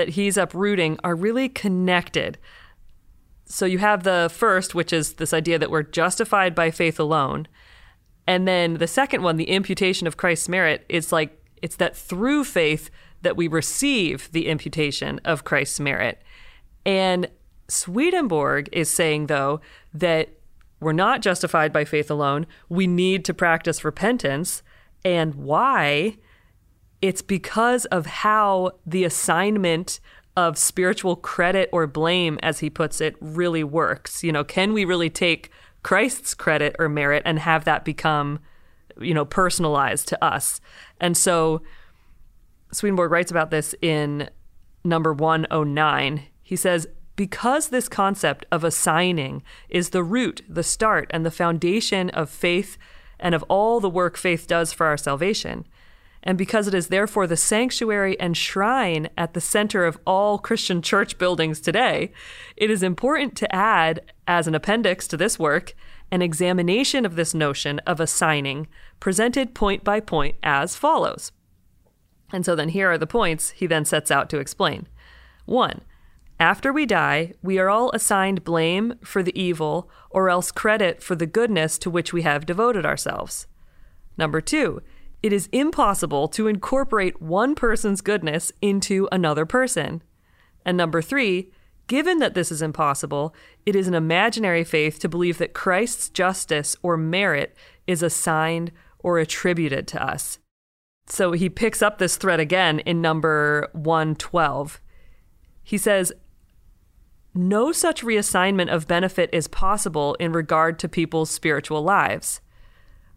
that 0.00 0.08
he's 0.08 0.38
uprooting 0.38 0.98
are 1.04 1.14
really 1.14 1.46
connected. 1.46 2.38
So 3.44 3.66
you 3.66 3.76
have 3.78 4.02
the 4.02 4.30
first, 4.32 4.74
which 4.74 4.94
is 4.94 5.14
this 5.14 5.34
idea 5.34 5.58
that 5.58 5.70
we're 5.70 5.82
justified 5.82 6.54
by 6.54 6.70
faith 6.70 6.98
alone. 6.98 7.46
And 8.26 8.48
then 8.48 8.74
the 8.74 8.86
second 8.86 9.22
one, 9.22 9.36
the 9.36 9.50
imputation 9.50 10.06
of 10.06 10.16
Christ's 10.16 10.48
merit, 10.48 10.86
is 10.88 11.12
like 11.12 11.38
it's 11.60 11.76
that 11.76 11.94
through 11.94 12.44
faith 12.44 12.88
that 13.20 13.36
we 13.36 13.46
receive 13.46 14.32
the 14.32 14.46
imputation 14.46 15.20
of 15.22 15.44
Christ's 15.44 15.78
merit. 15.78 16.22
And 16.86 17.28
Swedenborg 17.68 18.70
is 18.72 18.88
saying, 18.88 19.26
though, 19.26 19.60
that 19.92 20.30
we're 20.80 20.92
not 20.92 21.20
justified 21.20 21.74
by 21.74 21.84
faith 21.84 22.10
alone. 22.10 22.46
We 22.70 22.86
need 22.86 23.26
to 23.26 23.34
practice 23.34 23.84
repentance. 23.84 24.62
And 25.04 25.34
why? 25.34 26.16
It's 27.02 27.22
because 27.22 27.84
of 27.86 28.06
how 28.06 28.72
the 28.84 29.04
assignment 29.04 30.00
of 30.36 30.56
spiritual 30.56 31.16
credit 31.16 31.68
or 31.72 31.86
blame, 31.86 32.38
as 32.42 32.60
he 32.60 32.70
puts 32.70 33.00
it, 33.00 33.16
really 33.20 33.64
works. 33.64 34.22
You 34.22 34.32
know, 34.32 34.44
can 34.44 34.72
we 34.72 34.84
really 34.84 35.10
take 35.10 35.50
Christ's 35.82 36.34
credit 36.34 36.76
or 36.78 36.88
merit 36.88 37.22
and 37.24 37.38
have 37.38 37.64
that 37.64 37.84
become, 37.84 38.38
you 39.00 39.14
know, 39.14 39.24
personalized 39.24 40.08
to 40.08 40.24
us? 40.24 40.60
And 41.00 41.16
so 41.16 41.62
Swedenborg 42.72 43.10
writes 43.10 43.30
about 43.30 43.50
this 43.50 43.74
in 43.82 44.30
number 44.84 45.12
109. 45.12 46.22
He 46.42 46.56
says, 46.56 46.86
because 47.16 47.68
this 47.68 47.88
concept 47.88 48.46
of 48.50 48.64
assigning 48.64 49.42
is 49.68 49.90
the 49.90 50.02
root, 50.02 50.42
the 50.48 50.62
start, 50.62 51.10
and 51.10 51.26
the 51.26 51.30
foundation 51.30 52.08
of 52.10 52.30
faith 52.30 52.78
and 53.18 53.34
of 53.34 53.42
all 53.48 53.80
the 53.80 53.90
work 53.90 54.16
faith 54.16 54.46
does 54.46 54.72
for 54.72 54.86
our 54.86 54.96
salvation, 54.96 55.66
And 56.22 56.36
because 56.36 56.68
it 56.68 56.74
is 56.74 56.88
therefore 56.88 57.26
the 57.26 57.36
sanctuary 57.36 58.18
and 58.20 58.36
shrine 58.36 59.08
at 59.16 59.32
the 59.32 59.40
center 59.40 59.86
of 59.86 59.98
all 60.06 60.38
Christian 60.38 60.82
church 60.82 61.16
buildings 61.16 61.60
today, 61.60 62.12
it 62.56 62.70
is 62.70 62.82
important 62.82 63.36
to 63.36 63.54
add, 63.54 64.12
as 64.26 64.46
an 64.46 64.54
appendix 64.54 65.08
to 65.08 65.16
this 65.16 65.38
work, 65.38 65.74
an 66.10 66.20
examination 66.20 67.06
of 67.06 67.16
this 67.16 67.32
notion 67.32 67.78
of 67.80 68.00
assigning, 68.00 68.66
presented 68.98 69.54
point 69.54 69.82
by 69.82 70.00
point 70.00 70.36
as 70.42 70.76
follows. 70.76 71.32
And 72.32 72.44
so 72.44 72.54
then 72.54 72.70
here 72.70 72.90
are 72.90 72.98
the 72.98 73.06
points 73.06 73.50
he 73.50 73.66
then 73.66 73.84
sets 73.84 74.10
out 74.10 74.28
to 74.30 74.38
explain. 74.38 74.88
One, 75.46 75.80
after 76.38 76.72
we 76.72 76.86
die, 76.86 77.34
we 77.42 77.58
are 77.58 77.68
all 77.68 77.90
assigned 77.92 78.44
blame 78.44 78.94
for 79.02 79.22
the 79.22 79.38
evil 79.40 79.90
or 80.10 80.28
else 80.28 80.50
credit 80.50 81.02
for 81.02 81.14
the 81.14 81.26
goodness 81.26 81.78
to 81.78 81.90
which 81.90 82.12
we 82.12 82.22
have 82.22 82.46
devoted 82.46 82.86
ourselves. 82.86 83.46
Number 84.16 84.40
two, 84.40 84.82
it 85.22 85.32
is 85.32 85.48
impossible 85.52 86.28
to 86.28 86.48
incorporate 86.48 87.20
one 87.20 87.54
person's 87.54 88.00
goodness 88.00 88.52
into 88.62 89.08
another 89.12 89.44
person. 89.44 90.02
And 90.64 90.76
number 90.76 91.02
three, 91.02 91.50
given 91.86 92.18
that 92.18 92.34
this 92.34 92.50
is 92.50 92.62
impossible, 92.62 93.34
it 93.66 93.76
is 93.76 93.88
an 93.88 93.94
imaginary 93.94 94.64
faith 94.64 94.98
to 95.00 95.08
believe 95.08 95.38
that 95.38 95.54
Christ's 95.54 96.08
justice 96.08 96.76
or 96.82 96.96
merit 96.96 97.54
is 97.86 98.02
assigned 98.02 98.72
or 98.98 99.18
attributed 99.18 99.86
to 99.88 100.02
us. 100.02 100.38
So 101.06 101.32
he 101.32 101.48
picks 101.48 101.82
up 101.82 101.98
this 101.98 102.16
thread 102.16 102.40
again 102.40 102.78
in 102.80 103.02
number 103.02 103.68
112. 103.72 104.80
He 105.62 105.76
says, 105.76 106.12
No 107.34 107.72
such 107.72 108.02
reassignment 108.04 108.68
of 108.68 108.86
benefit 108.86 109.28
is 109.32 109.48
possible 109.48 110.14
in 110.14 110.32
regard 110.32 110.78
to 110.78 110.88
people's 110.88 111.30
spiritual 111.30 111.82
lives. 111.82 112.40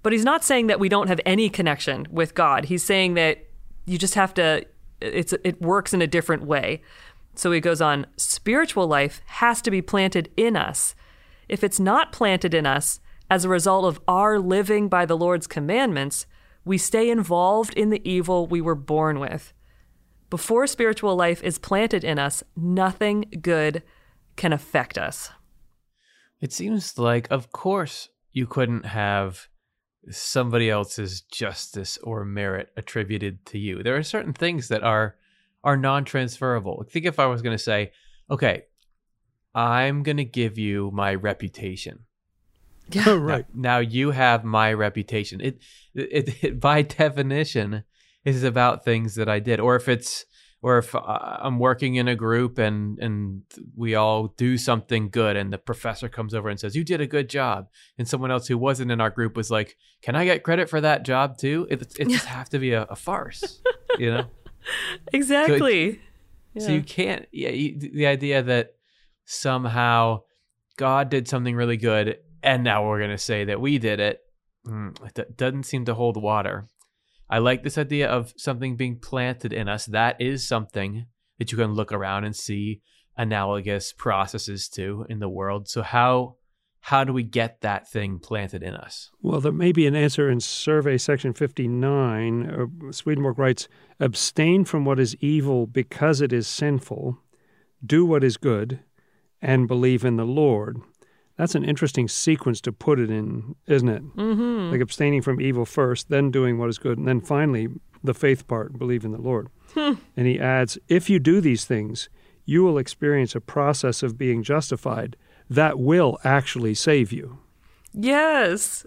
But 0.03 0.11
he's 0.11 0.25
not 0.25 0.43
saying 0.43 0.67
that 0.67 0.79
we 0.79 0.89
don't 0.89 1.07
have 1.07 1.21
any 1.25 1.49
connection 1.49 2.07
with 2.11 2.35
God. 2.35 2.65
He's 2.65 2.83
saying 2.83 3.13
that 3.15 3.45
you 3.85 3.97
just 3.97 4.15
have 4.15 4.33
to, 4.35 4.65
it's, 5.01 5.33
it 5.43 5.61
works 5.61 5.93
in 5.93 6.01
a 6.01 6.07
different 6.07 6.43
way. 6.43 6.81
So 7.35 7.51
he 7.51 7.59
goes 7.59 7.81
on 7.81 8.05
spiritual 8.17 8.85
life 8.85 9.21
has 9.25 9.61
to 9.63 9.71
be 9.71 9.81
planted 9.81 10.29
in 10.37 10.55
us. 10.55 10.93
If 11.49 11.63
it's 11.63 11.79
not 11.79 12.11
planted 12.11 12.53
in 12.53 12.65
us 12.65 12.99
as 13.29 13.45
a 13.45 13.49
result 13.49 13.85
of 13.85 13.99
our 14.07 14.39
living 14.39 14.89
by 14.89 15.05
the 15.05 15.17
Lord's 15.17 15.47
commandments, 15.47 16.25
we 16.65 16.77
stay 16.77 17.09
involved 17.09 17.73
in 17.73 17.89
the 17.89 18.07
evil 18.09 18.45
we 18.45 18.61
were 18.61 18.75
born 18.75 19.19
with. 19.19 19.53
Before 20.29 20.67
spiritual 20.67 21.15
life 21.15 21.43
is 21.43 21.59
planted 21.59 22.03
in 22.03 22.19
us, 22.19 22.43
nothing 22.55 23.25
good 23.41 23.83
can 24.35 24.51
affect 24.51 24.97
us. 24.97 25.29
It 26.41 26.51
seems 26.51 26.97
like, 26.97 27.27
of 27.31 27.51
course, 27.51 28.09
you 28.31 28.47
couldn't 28.47 28.85
have 28.85 29.47
somebody 30.09 30.69
else's 30.69 31.21
justice 31.21 31.97
or 32.03 32.25
merit 32.25 32.69
attributed 32.75 33.45
to 33.47 33.57
you. 33.57 33.83
There 33.83 33.95
are 33.95 34.03
certain 34.03 34.33
things 34.33 34.67
that 34.67 34.83
are 34.83 35.15
are 35.63 35.77
non-transferable. 35.77 36.85
Think 36.89 37.05
if 37.05 37.19
I 37.19 37.25
was 37.25 37.41
going 37.41 37.55
to 37.55 37.63
say, 37.63 37.91
"Okay, 38.29 38.63
I'm 39.55 40.03
going 40.03 40.17
to 40.17 40.25
give 40.25 40.57
you 40.57 40.91
my 40.93 41.13
reputation." 41.13 41.99
Yeah, 42.89 43.03
oh, 43.07 43.15
right. 43.15 43.45
Now, 43.55 43.75
now, 43.75 43.79
you 43.79 44.11
have 44.11 44.43
my 44.43 44.73
reputation. 44.73 45.39
It, 45.39 45.59
it, 45.95 46.43
it 46.43 46.59
by 46.59 46.81
definition 46.81 47.85
is 48.25 48.43
about 48.43 48.83
things 48.83 49.15
that 49.15 49.29
I 49.29 49.39
did, 49.39 49.61
or 49.61 49.77
if 49.77 49.87
it's 49.87 50.25
or 50.63 50.77
if 50.77 50.95
uh, 50.95 51.01
I'm 51.01 51.59
working 51.59 51.95
in 51.95 52.07
a 52.07 52.15
group 52.15 52.57
and 52.57 52.97
and 52.99 53.43
we 53.75 53.95
all 53.95 54.27
do 54.37 54.57
something 54.57 55.09
good 55.09 55.35
and 55.35 55.51
the 55.51 55.57
professor 55.57 56.07
comes 56.07 56.33
over 56.33 56.49
and 56.49 56.57
says 56.59 56.75
you 56.75 56.85
did 56.85 57.01
a 57.01 57.07
good 57.07 57.29
job. 57.29 57.67
And 57.97 58.07
someone 58.07 58.31
else 58.31 58.47
who 58.47 58.57
wasn't 58.57 58.89
in 58.89 59.01
our 59.01 59.09
group 59.09 59.35
was 59.35 59.51
like 59.51 59.77
can 60.01 60.15
I 60.15 60.25
get 60.25 60.43
credit 60.43 60.69
for 60.69 60.81
that 60.81 61.03
job 61.03 61.37
too? 61.37 61.67
It 61.69 61.93
it 61.99 62.07
just 62.07 62.25
have 62.25 62.49
to 62.49 62.59
be 62.59 62.71
a, 62.71 62.83
a 62.83 62.95
farce 62.95 63.61
you 63.99 64.09
know? 64.09 64.25
Exactly 65.11 65.91
so, 65.91 65.97
it, 65.97 65.99
yeah. 66.53 66.65
so 66.67 66.71
you 66.71 66.81
can't 66.83 67.25
yeah 67.33 67.49
you, 67.49 67.77
the 67.77 68.07
idea 68.07 68.41
that 68.41 68.75
somehow 69.25 70.21
God 70.77 71.09
did 71.09 71.27
something 71.27 71.53
really 71.53 71.75
good 71.75 72.19
and 72.41 72.63
now 72.63 72.87
we're 72.87 73.01
gonna 73.01 73.17
say 73.17 73.43
that 73.43 73.59
we 73.59 73.77
did 73.77 73.99
it 73.99 74.21
mm, 74.65 74.95
it 75.17 75.35
doesn't 75.35 75.63
seem 75.63 75.83
to 75.83 75.93
hold 75.93 76.15
water 76.15 76.69
I 77.29 77.39
like 77.39 77.63
this 77.63 77.77
idea 77.77 78.07
of 78.07 78.33
something 78.37 78.75
being 78.75 78.99
planted 78.99 79.53
in 79.53 79.67
us. 79.67 79.85
That 79.85 80.19
is 80.21 80.47
something 80.47 81.07
that 81.39 81.51
you 81.51 81.57
can 81.57 81.73
look 81.73 81.91
around 81.91 82.25
and 82.25 82.35
see 82.35 82.81
analogous 83.17 83.93
processes 83.93 84.67
to 84.69 85.05
in 85.09 85.19
the 85.19 85.29
world. 85.29 85.67
So 85.67 85.81
how 85.81 86.35
how 86.87 87.05
do 87.05 87.13
we 87.13 87.23
get 87.23 87.61
that 87.61 87.89
thing 87.89 88.19
planted 88.19 88.61
in 88.61 88.75
us? 88.75 89.09
Well, 89.21 89.39
there 89.39 89.53
may 89.53 89.71
be 89.71 89.87
an 89.87 89.95
answer 89.95 90.29
in 90.29 90.41
survey 90.41 90.97
section 90.97 91.33
59. 91.33 92.49
Uh, 92.49 92.91
Swedenborg 92.91 93.39
writes, 93.39 93.69
abstain 94.01 94.65
from 94.65 94.83
what 94.83 94.99
is 94.99 95.15
evil 95.21 95.65
because 95.65 96.19
it 96.19 96.33
is 96.33 96.45
sinful, 96.45 97.19
do 97.85 98.05
what 98.05 98.21
is 98.21 98.35
good, 98.35 98.81
and 99.41 99.65
believe 99.65 100.03
in 100.03 100.17
the 100.17 100.25
Lord. 100.25 100.81
That's 101.37 101.55
an 101.55 101.65
interesting 101.65 102.07
sequence 102.07 102.61
to 102.61 102.71
put 102.71 102.99
it 102.99 103.09
in, 103.09 103.55
isn't 103.65 103.89
it? 103.89 104.03
Mm-hmm. 104.15 104.71
Like 104.71 104.81
abstaining 104.81 105.21
from 105.21 105.41
evil 105.41 105.65
first, 105.65 106.09
then 106.09 106.29
doing 106.29 106.57
what 106.57 106.69
is 106.69 106.77
good, 106.77 106.97
and 106.97 107.07
then 107.07 107.21
finally 107.21 107.69
the 108.03 108.13
faith 108.13 108.47
part, 108.47 108.77
believe 108.77 109.05
in 109.05 109.11
the 109.11 109.21
Lord. 109.21 109.49
Hmm. 109.73 109.93
And 110.15 110.27
he 110.27 110.39
adds, 110.39 110.77
if 110.87 111.09
you 111.09 111.19
do 111.19 111.41
these 111.41 111.65
things, 111.65 112.09
you 112.45 112.63
will 112.63 112.77
experience 112.77 113.33
a 113.33 113.41
process 113.41 114.03
of 114.03 114.17
being 114.17 114.43
justified 114.43 115.15
that 115.49 115.79
will 115.79 116.19
actually 116.23 116.73
save 116.73 117.11
you. 117.11 117.39
Yes. 117.93 118.85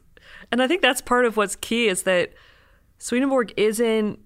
And 0.53 0.63
I 0.63 0.69
think 0.69 0.83
that's 0.83 1.01
part 1.01 1.25
of 1.25 1.37
what's 1.37 1.57
key 1.57 1.89
is 1.89 2.03
that 2.03 2.33
Swedenborg 2.99 3.53
isn't, 3.57 4.19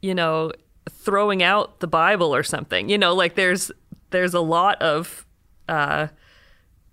you 0.00 0.14
know, 0.14 0.52
throwing 0.88 1.42
out 1.42 1.80
the 1.80 1.86
Bible 1.86 2.34
or 2.34 2.42
something. 2.42 2.88
You 2.88 2.98
know, 2.98 3.14
like 3.14 3.34
there's 3.34 3.70
there's 4.10 4.34
a 4.34 4.40
lot 4.40 4.80
of 4.80 5.26
uh 5.68 6.08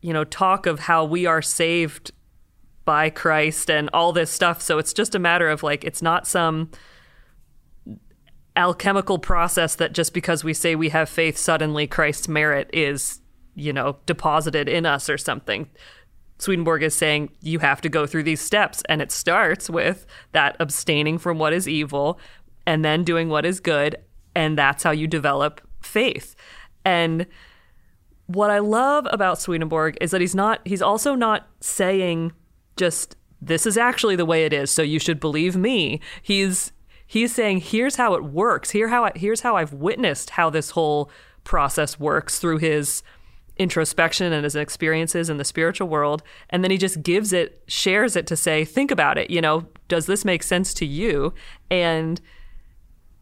you 0.03 0.13
know, 0.13 0.25
talk 0.25 0.67
of 0.67 0.81
how 0.81 1.05
we 1.05 1.25
are 1.25 1.41
saved 1.41 2.11
by 2.85 3.09
Christ 3.09 3.71
and 3.71 3.89
all 3.93 4.11
this 4.11 4.29
stuff. 4.29 4.61
So 4.61 4.77
it's 4.77 4.91
just 4.91 5.15
a 5.15 5.19
matter 5.19 5.49
of 5.49 5.63
like, 5.63 5.85
it's 5.85 6.01
not 6.01 6.27
some 6.27 6.69
alchemical 8.57 9.17
process 9.17 9.75
that 9.75 9.93
just 9.93 10.13
because 10.13 10.43
we 10.43 10.53
say 10.53 10.75
we 10.75 10.89
have 10.89 11.07
faith, 11.07 11.37
suddenly 11.37 11.87
Christ's 11.87 12.27
merit 12.27 12.69
is, 12.73 13.21
you 13.55 13.71
know, 13.71 13.97
deposited 14.05 14.67
in 14.67 14.85
us 14.85 15.09
or 15.09 15.17
something. 15.17 15.69
Swedenborg 16.37 16.83
is 16.83 16.93
saying 16.93 17.31
you 17.41 17.59
have 17.59 17.79
to 17.79 17.89
go 17.89 18.05
through 18.05 18.23
these 18.23 18.41
steps, 18.41 18.83
and 18.89 19.01
it 19.01 19.11
starts 19.11 19.69
with 19.69 20.05
that 20.33 20.57
abstaining 20.59 21.17
from 21.17 21.39
what 21.39 21.53
is 21.53 21.69
evil 21.69 22.19
and 22.65 22.83
then 22.83 23.05
doing 23.05 23.29
what 23.29 23.45
is 23.45 23.61
good. 23.61 23.95
And 24.35 24.57
that's 24.57 24.83
how 24.83 24.91
you 24.91 25.07
develop 25.07 25.61
faith. 25.81 26.35
And 26.83 27.25
what 28.27 28.49
I 28.49 28.59
love 28.59 29.07
about 29.11 29.39
Swedenborg 29.39 29.97
is 29.99 30.11
that 30.11 30.21
he's 30.21 30.35
not 30.35 30.61
he's 30.65 30.81
also 30.81 31.15
not 31.15 31.47
saying 31.59 32.31
just 32.77 33.15
this 33.41 33.65
is 33.65 33.77
actually 33.77 34.15
the 34.15 34.25
way 34.25 34.45
it 34.45 34.53
is, 34.53 34.71
so 34.71 34.81
you 34.81 34.99
should 34.99 35.19
believe 35.19 35.55
me. 35.55 35.99
He's 36.21 36.71
he's 37.05 37.33
saying 37.33 37.61
here's 37.61 37.95
how 37.95 38.13
it 38.13 38.23
works. 38.23 38.71
Here 38.71 38.87
how 38.87 39.05
I, 39.05 39.11
here's 39.15 39.41
how 39.41 39.57
I've 39.57 39.73
witnessed 39.73 40.31
how 40.31 40.49
this 40.49 40.71
whole 40.71 41.09
process 41.43 41.99
works 41.99 42.39
through 42.39 42.57
his 42.57 43.03
introspection 43.57 44.33
and 44.33 44.45
his 44.45 44.55
experiences 44.55 45.29
in 45.29 45.37
the 45.37 45.43
spiritual 45.43 45.87
world 45.87 46.23
and 46.49 46.63
then 46.63 46.71
he 46.71 46.77
just 46.77 47.03
gives 47.03 47.31
it 47.31 47.61
shares 47.67 48.15
it 48.15 48.25
to 48.25 48.35
say 48.35 48.65
think 48.65 48.89
about 48.89 49.15
it 49.15 49.29
you 49.29 49.39
know 49.39 49.63
does 49.87 50.07
this 50.07 50.25
make 50.25 50.41
sense 50.41 50.73
to 50.73 50.87
you 50.87 51.31
and 51.69 52.19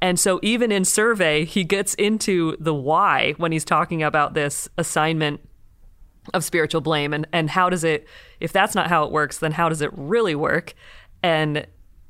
and 0.02 0.20
so 0.20 0.40
even 0.42 0.72
in 0.72 0.84
survey, 0.84 1.46
he 1.46 1.64
gets 1.64 1.94
into 1.94 2.58
the 2.60 2.74
why 2.74 3.34
when 3.38 3.52
he's 3.52 3.66
talking 3.66 4.02
about 4.02 4.34
this 4.34 4.68
assignment 4.78 5.42
of 6.34 6.44
spiritual 6.44 6.82
blame 6.82 7.14
and, 7.14 7.28
and 7.32 7.50
how 7.52 7.70
does 7.70 7.84
it 7.84 8.08
if 8.40 8.52
that's 8.52 8.76
not 8.76 8.88
how 8.88 9.04
it 9.04 9.12
works, 9.12 9.40
then 9.40 9.52
how 9.52 9.70
does 9.70 9.82
it 9.82 9.92
really 9.94 10.36
work? 10.36 10.74
And 11.22 11.68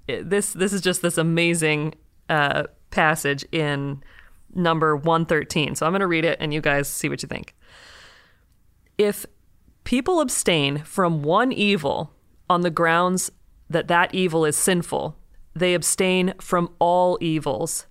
this 0.08 0.54
this 0.54 0.71
is 0.71 0.82
just 0.82 1.01
this 1.01 1.17
amazing 1.17 1.95
uh, 2.30 2.63
passage 2.91 3.45
in 3.51 4.01
number 4.54 4.95
113. 4.95 5.75
So 5.75 5.86
I'm 5.86 5.91
going 5.91 6.01
to 6.01 6.08
read 6.08 6.25
it 6.25 6.38
and 6.39 6.54
you 6.54 6.62
guys 6.62 6.88
see 6.88 7.10
what 7.10 7.21
you 7.21 7.27
think. 7.27 7.56
If 8.97 9.25
people 9.84 10.21
abstain 10.21 10.80
from 10.80 11.23
one 11.23 11.51
evil 11.51 12.13
on 12.49 12.62
the 12.62 12.69
grounds 12.69 13.32
that 13.69 13.88
that 13.88 14.13
evil 14.13 14.45
is 14.45 14.56
sinful, 14.56 15.17
they 15.54 15.74
abstain 15.74 16.34
from 16.40 16.70
all 16.80 17.18
evils, 17.22 17.88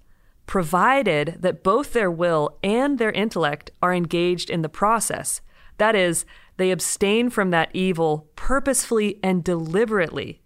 provided 0.47 1.37
that 1.41 1.63
both 1.63 1.93
their 1.93 2.11
will 2.11 2.59
and 2.63 2.99
their 2.99 3.13
intellect 3.13 3.71
are 3.83 3.95
engaged 3.95 4.51
in 4.51 4.63
the 4.63 4.69
process. 4.69 5.41
That 5.79 5.95
is, 5.95 6.25
they 6.57 6.71
abstain 6.71 7.31
from 7.31 7.51
that 7.51 7.71
evil 7.73 8.29
purposefully 8.37 9.19
and 9.23 9.45
deliberately. 9.45 10.43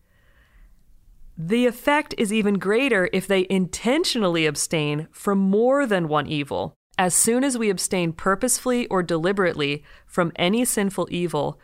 The 1.37 1.67
effect 1.67 2.15
is 2.17 2.33
even 2.33 2.59
greater 2.59 3.09
if 3.13 3.27
they 3.27 3.47
intentionally 3.51 4.47
abstain 4.47 5.09
from 5.11 5.39
more 5.39 5.87
than 5.87 6.07
one 6.07 6.29
evil. 6.29 6.75
As 6.97 7.15
soon 7.15 7.43
as 7.43 7.59
we 7.59 7.71
abstain 7.71 8.13
purposefully 8.13 8.87
or 8.87 9.03
deliberately 9.03 9.83
from 10.07 10.31
any 10.37 10.65
sinful 10.65 11.09
evil, 11.11 11.59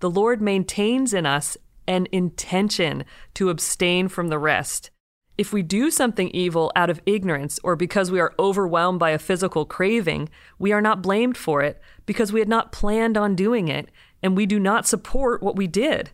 the 0.00 0.10
Lord 0.10 0.42
maintains 0.42 1.14
in 1.14 1.24
us 1.24 1.56
an 1.86 2.06
intention 2.12 3.04
to 3.34 3.48
abstain 3.48 4.08
from 4.08 4.28
the 4.28 4.38
rest 4.38 4.90
If 5.36 5.52
we 5.52 5.62
do 5.62 5.90
something 5.90 6.30
evil 6.30 6.70
out 6.76 6.90
of 6.90 7.00
ignorance 7.06 7.58
or 7.64 7.74
because 7.74 8.10
we 8.10 8.20
are 8.20 8.34
overwhelmed 8.38 9.00
by 9.00 9.10
a 9.10 9.18
physical 9.18 9.64
craving, 9.64 10.28
we 10.58 10.70
are 10.70 10.80
not 10.80 11.02
blamed 11.02 11.36
for 11.36 11.60
it 11.60 11.80
because 12.06 12.32
we 12.32 12.38
had 12.38 12.48
not 12.48 12.70
planned 12.70 13.16
on 13.16 13.34
doing 13.34 13.66
it 13.66 13.90
and 14.22 14.36
we 14.36 14.46
do 14.46 14.60
not 14.60 14.86
support 14.86 15.42
what 15.42 15.56
we 15.56 15.66
did. 15.66 16.10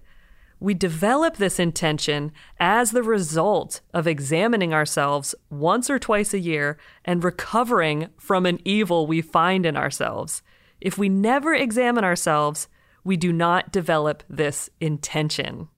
We 0.58 0.74
develop 0.74 1.36
this 1.36 1.58
intention 1.58 2.32
as 2.58 2.90
the 2.90 3.02
result 3.02 3.80
of 3.94 4.06
examining 4.06 4.74
ourselves 4.74 5.34
once 5.48 5.88
or 5.88 5.98
twice 5.98 6.34
a 6.34 6.38
year 6.38 6.78
and 7.04 7.24
recovering 7.24 8.08
from 8.18 8.46
an 8.46 8.58
evil 8.64 9.06
we 9.06 9.22
find 9.22 9.64
in 9.64 9.76
ourselves. 9.76 10.42
If 10.80 10.96
we 10.96 11.08
never 11.08 11.54
examine 11.54 12.04
ourselves, 12.04 12.68
we 13.04 13.16
do 13.16 13.32
not 13.32 13.72
develop 13.72 14.22
this 14.28 14.68
intention. 14.80 15.68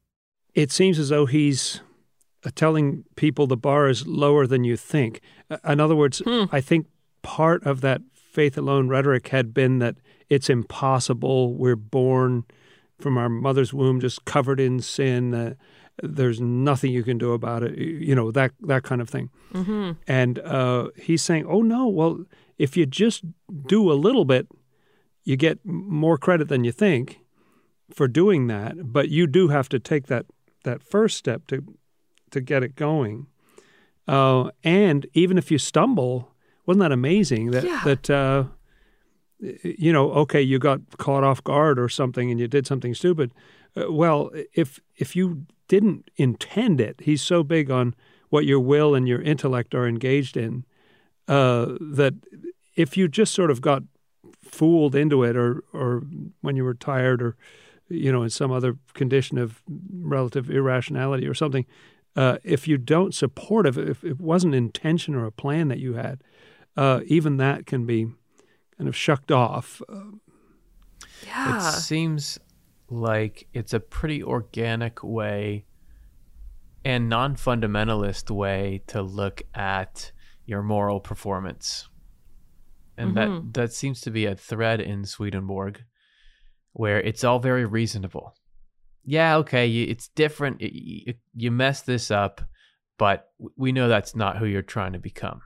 It 0.54 0.72
seems 0.72 0.98
as 0.98 1.10
though 1.10 1.26
he's 1.26 1.80
telling 2.50 3.04
people 3.16 3.46
the 3.46 3.56
bar 3.56 3.88
is 3.88 4.06
lower 4.06 4.46
than 4.46 4.64
you 4.64 4.76
think. 4.76 5.20
Uh, 5.50 5.58
In 5.68 5.80
other 5.80 5.94
words, 5.96 6.20
Hmm. 6.24 6.44
I 6.50 6.60
think 6.60 6.86
part 7.22 7.64
of 7.64 7.80
that 7.82 8.02
faith 8.14 8.58
alone 8.58 8.88
rhetoric 8.88 9.28
had 9.28 9.54
been 9.54 9.78
that 9.78 9.96
it's 10.28 10.48
impossible. 10.50 11.54
We're 11.54 11.76
born 11.76 12.44
from 12.98 13.18
our 13.18 13.28
mother's 13.28 13.72
womb 13.74 14.00
just 14.00 14.24
covered 14.24 14.58
in 14.60 14.80
sin. 14.80 15.34
Uh, 15.34 15.54
there's 16.02 16.40
nothing 16.40 16.90
you 16.92 17.02
can 17.02 17.18
do 17.18 17.32
about 17.32 17.62
it. 17.62 17.76
You 17.78 18.14
know 18.14 18.30
that 18.32 18.52
that 18.62 18.82
kind 18.82 19.00
of 19.02 19.08
thing. 19.10 19.28
Mm-hmm. 19.52 19.92
And 20.08 20.38
uh, 20.38 20.88
he's 20.96 21.22
saying, 21.22 21.46
"Oh 21.46 21.62
no! 21.62 21.86
Well, 21.86 22.24
if 22.58 22.76
you 22.76 22.86
just 22.86 23.22
do 23.66 23.92
a 23.92 23.94
little 23.94 24.24
bit, 24.24 24.48
you 25.24 25.36
get 25.36 25.58
more 25.64 26.16
credit 26.16 26.48
than 26.48 26.64
you 26.64 26.72
think 26.72 27.18
for 27.94 28.08
doing 28.08 28.46
that. 28.48 28.92
But 28.92 29.10
you 29.10 29.26
do 29.26 29.48
have 29.48 29.68
to 29.68 29.78
take 29.78 30.06
that 30.06 30.24
that 30.64 30.82
first 30.82 31.18
step 31.18 31.46
to 31.48 31.62
to 32.32 32.40
get 32.40 32.62
it 32.62 32.74
going. 32.76 33.26
Uh, 34.08 34.50
and 34.64 35.06
even 35.14 35.38
if 35.38 35.50
you 35.50 35.58
stumble, 35.58 36.32
wasn't 36.66 36.80
that 36.80 36.92
amazing? 36.92 37.52
That 37.52 37.64
Yeah. 37.64 37.80
that 37.84 38.10
uh, 38.10 38.44
you 39.62 39.92
know, 39.92 40.12
okay, 40.12 40.40
you 40.40 40.58
got 40.58 40.80
caught 40.98 41.24
off 41.24 41.42
guard 41.42 41.78
or 41.78 41.88
something, 41.88 42.30
and 42.30 42.38
you 42.38 42.46
did 42.48 42.66
something 42.66 42.94
stupid. 42.94 43.32
Uh, 43.76 43.92
well, 43.92 44.30
if 44.54 44.80
if 44.96 45.16
you 45.16 45.46
didn't 45.68 46.10
intend 46.16 46.80
it, 46.80 47.00
he's 47.00 47.22
so 47.22 47.42
big 47.42 47.70
on 47.70 47.94
what 48.28 48.44
your 48.44 48.60
will 48.60 48.94
and 48.94 49.08
your 49.08 49.20
intellect 49.22 49.74
are 49.74 49.86
engaged 49.86 50.36
in 50.36 50.64
uh, 51.28 51.66
that 51.80 52.14
if 52.76 52.96
you 52.96 53.08
just 53.08 53.34
sort 53.34 53.50
of 53.50 53.60
got 53.60 53.82
fooled 54.42 54.94
into 54.94 55.22
it, 55.24 55.36
or 55.36 55.64
or 55.72 56.02
when 56.40 56.56
you 56.56 56.64
were 56.64 56.74
tired, 56.74 57.22
or 57.22 57.36
you 57.88 58.12
know, 58.12 58.22
in 58.22 58.30
some 58.30 58.52
other 58.52 58.76
condition 58.94 59.38
of 59.38 59.62
relative 59.92 60.50
irrationality 60.50 61.26
or 61.26 61.34
something, 61.34 61.66
uh, 62.16 62.38
if 62.44 62.68
you 62.68 62.78
don't 62.78 63.14
support 63.14 63.66
it, 63.66 63.78
if 63.78 64.04
it 64.04 64.20
wasn't 64.20 64.54
intention 64.54 65.14
or 65.14 65.24
a 65.24 65.32
plan 65.32 65.68
that 65.68 65.78
you 65.78 65.94
had, 65.94 66.22
uh, 66.76 67.00
even 67.06 67.36
that 67.38 67.66
can 67.66 67.86
be 67.86 68.06
kind 68.76 68.88
of 68.88 68.96
shucked 68.96 69.32
off. 69.32 69.80
Yeah. 71.26 71.58
It 71.58 71.72
seems 71.72 72.38
like 72.88 73.46
it's 73.52 73.72
a 73.72 73.80
pretty 73.80 74.22
organic 74.22 75.02
way 75.02 75.64
and 76.84 77.08
non 77.08 77.36
fundamentalist 77.36 78.30
way 78.30 78.82
to 78.88 79.02
look 79.02 79.42
at 79.54 80.12
your 80.44 80.62
moral 80.62 81.00
performance. 81.00 81.88
And 82.98 83.16
that, 83.16 83.54
that 83.54 83.72
seems 83.72 84.00
to 84.02 84.10
be 84.10 84.26
a 84.26 84.36
thread 84.36 84.80
in 84.80 85.04
Swedenborg 85.06 85.82
where 86.72 87.00
it's 87.00 87.24
all 87.24 87.38
very 87.38 87.64
reasonable. 87.64 88.34
Yeah, 89.04 89.36
okay, 89.38 89.66
you, 89.66 89.86
it's 89.88 90.08
different. 90.08 90.60
y- 90.60 90.70
y- 91.06 91.14
you 91.34 91.50
mess 91.50 91.82
this 91.82 92.10
up, 92.10 92.40
but 92.98 93.28
we 93.56 93.72
know 93.72 93.88
that's 93.88 94.14
not 94.14 94.38
who 94.38 94.46
you're 94.46 94.62
trying 94.62 94.92
to 94.92 94.98
become. 94.98 95.42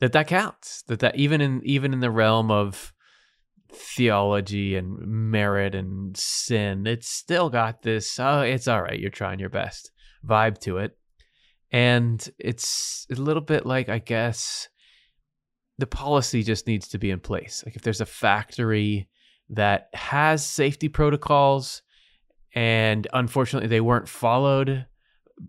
That 0.00 0.12
that 0.12 0.28
counts. 0.28 0.82
That 0.86 1.00
that 1.00 1.16
even 1.16 1.40
in 1.40 1.60
even 1.64 1.92
in 1.92 2.00
the 2.00 2.10
realm 2.10 2.50
of 2.50 2.92
theology 3.72 4.76
and 4.76 4.98
merit 5.06 5.74
and 5.74 6.16
sin, 6.16 6.86
it's 6.86 7.08
still 7.08 7.50
got 7.50 7.82
this, 7.82 8.18
oh, 8.18 8.40
it's 8.40 8.68
all 8.68 8.82
right, 8.82 8.98
you're 8.98 9.10
trying 9.10 9.38
your 9.38 9.50
best 9.50 9.90
vibe 10.26 10.58
to 10.60 10.78
it. 10.78 10.96
And 11.72 12.26
it's 12.38 13.06
a 13.10 13.14
little 13.14 13.42
bit 13.42 13.64
like, 13.64 13.88
I 13.88 13.98
guess, 13.98 14.68
the 15.78 15.86
policy 15.86 16.42
just 16.42 16.66
needs 16.66 16.88
to 16.88 16.98
be 16.98 17.10
in 17.10 17.20
place. 17.20 17.62
Like 17.64 17.76
if 17.76 17.82
there's 17.82 18.00
a 18.00 18.06
factory 18.06 19.08
that 19.50 19.88
has 19.94 20.44
safety 20.44 20.88
protocols 20.88 21.82
and 22.54 23.06
unfortunately 23.12 23.68
they 23.68 23.80
weren't 23.80 24.08
followed 24.08 24.86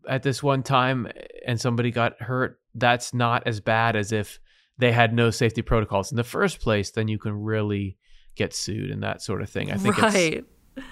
at 0.08 0.24
this 0.24 0.42
one 0.42 0.64
time 0.64 1.08
and 1.46 1.60
somebody 1.60 1.92
got 1.92 2.22
hurt, 2.22 2.60
that's 2.76 3.14
not 3.14 3.44
as 3.46 3.60
bad 3.60 3.96
as 3.96 4.12
if 4.12 4.40
they 4.78 4.92
had 4.92 5.14
no 5.14 5.30
safety 5.30 5.62
protocols 5.62 6.12
in 6.12 6.18
the 6.18 6.24
first 6.24 6.60
place, 6.62 6.92
then 6.92 7.08
you 7.08 7.18
can 7.18 7.34
really 7.34 7.98
get 8.36 8.54
sued 8.54 8.90
and 8.90 9.04
that 9.04 9.22
sort 9.22 9.42
of 9.42 9.50
thing. 9.50 9.72
I 9.72 9.76
think 9.76 9.98
it's 9.98 10.46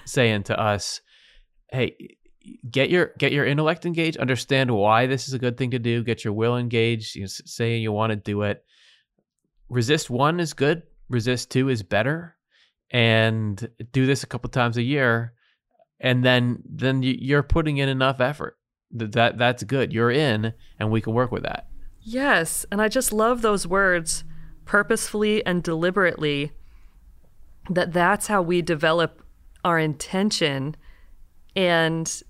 saying 0.04 0.44
to 0.44 0.60
us, 0.60 1.00
"Hey, 1.72 2.16
get 2.70 2.90
your 2.90 3.12
get 3.18 3.32
your 3.32 3.46
intellect 3.46 3.86
engaged. 3.86 4.18
Understand 4.18 4.70
why 4.70 5.06
this 5.06 5.28
is 5.28 5.34
a 5.34 5.38
good 5.38 5.56
thing 5.56 5.70
to 5.72 5.78
do. 5.78 6.02
Get 6.02 6.24
your 6.24 6.32
will 6.32 6.56
engaged. 6.56 7.16
You 7.16 7.22
know, 7.22 7.28
saying 7.28 7.82
you 7.82 7.92
want 7.92 8.10
to 8.10 8.16
do 8.16 8.42
it. 8.42 8.64
Resist 9.68 10.10
one 10.10 10.40
is 10.40 10.52
good. 10.52 10.82
Resist 11.08 11.50
two 11.50 11.68
is 11.68 11.82
better, 11.82 12.36
and 12.90 13.68
do 13.92 14.06
this 14.06 14.22
a 14.22 14.26
couple 14.26 14.50
times 14.50 14.76
a 14.76 14.82
year, 14.82 15.32
and 16.00 16.24
then 16.24 16.62
then 16.68 17.02
you- 17.02 17.18
you're 17.20 17.42
putting 17.42 17.76
in 17.76 17.88
enough 17.88 18.20
effort. 18.20 18.56
That 18.90 19.12
that 19.12 19.38
that's 19.38 19.62
good. 19.64 19.92
You're 19.92 20.10
in, 20.10 20.54
and 20.78 20.90
we 20.90 21.00
can 21.00 21.12
work 21.12 21.30
with 21.30 21.42
that. 21.44 21.66
Yes, 22.00 22.66
and 22.72 22.80
I 22.80 22.88
just 22.88 23.12
love 23.12 23.42
those 23.42 23.66
words 23.66 24.24
purposefully 24.64 25.44
and 25.44 25.62
deliberately 25.62 26.52
that 27.68 27.92
that's 27.92 28.26
how 28.28 28.40
we 28.42 28.62
develop 28.62 29.22
our 29.64 29.78
intention 29.78 30.76
and 31.54 32.22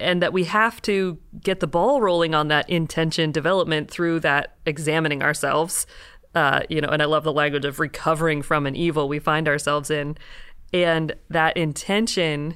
and 0.00 0.22
that 0.22 0.32
we 0.32 0.44
have 0.44 0.80
to 0.82 1.18
get 1.42 1.60
the 1.60 1.66
ball 1.66 2.00
rolling 2.00 2.34
on 2.34 2.48
that 2.48 2.68
intention 2.70 3.30
development 3.30 3.90
through 3.90 4.18
that 4.20 4.56
examining 4.64 5.22
ourselves 5.22 5.86
uh, 6.34 6.60
you 6.70 6.80
know 6.80 6.88
and 6.88 7.02
i 7.02 7.04
love 7.04 7.22
the 7.22 7.32
language 7.32 7.66
of 7.66 7.78
recovering 7.78 8.40
from 8.40 8.66
an 8.66 8.74
evil 8.74 9.08
we 9.08 9.18
find 9.18 9.46
ourselves 9.46 9.90
in 9.90 10.16
and 10.72 11.14
that 11.28 11.56
intention 11.56 12.54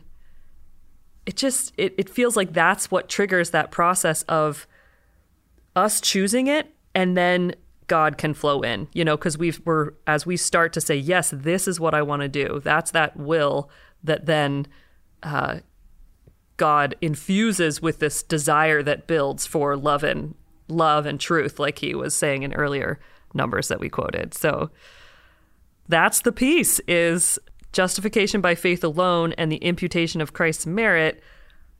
it 1.28 1.36
just 1.36 1.74
it, 1.76 1.94
it 1.98 2.08
feels 2.08 2.36
like 2.36 2.54
that's 2.54 2.90
what 2.90 3.10
triggers 3.10 3.50
that 3.50 3.70
process 3.70 4.22
of 4.22 4.66
us 5.76 6.00
choosing 6.00 6.46
it 6.46 6.74
and 6.94 7.18
then 7.18 7.54
God 7.86 8.16
can 8.16 8.32
flow 8.32 8.62
in, 8.62 8.88
you 8.94 9.04
know, 9.04 9.14
because 9.14 9.36
we've 9.36 9.60
we're 9.66 9.90
as 10.06 10.24
we 10.24 10.38
start 10.38 10.72
to 10.72 10.80
say, 10.80 10.96
yes, 10.96 11.30
this 11.36 11.68
is 11.68 11.78
what 11.78 11.92
I 11.92 12.00
want 12.00 12.22
to 12.22 12.28
do. 12.28 12.62
That's 12.64 12.92
that 12.92 13.14
will 13.18 13.68
that 14.02 14.24
then 14.24 14.68
uh, 15.22 15.58
God 16.56 16.94
infuses 17.02 17.82
with 17.82 17.98
this 17.98 18.22
desire 18.22 18.82
that 18.82 19.06
builds 19.06 19.44
for 19.44 19.76
love 19.76 20.04
and 20.04 20.34
love 20.66 21.04
and 21.04 21.20
truth, 21.20 21.58
like 21.58 21.80
he 21.80 21.94
was 21.94 22.14
saying 22.14 22.42
in 22.42 22.54
earlier 22.54 22.98
numbers 23.34 23.68
that 23.68 23.80
we 23.80 23.90
quoted. 23.90 24.32
So 24.32 24.70
that's 25.88 26.22
the 26.22 26.32
piece 26.32 26.80
is 26.88 27.38
justification 27.72 28.40
by 28.40 28.54
faith 28.54 28.82
alone 28.82 29.32
and 29.34 29.52
the 29.52 29.56
imputation 29.56 30.20
of 30.20 30.32
Christ's 30.32 30.66
merit 30.66 31.22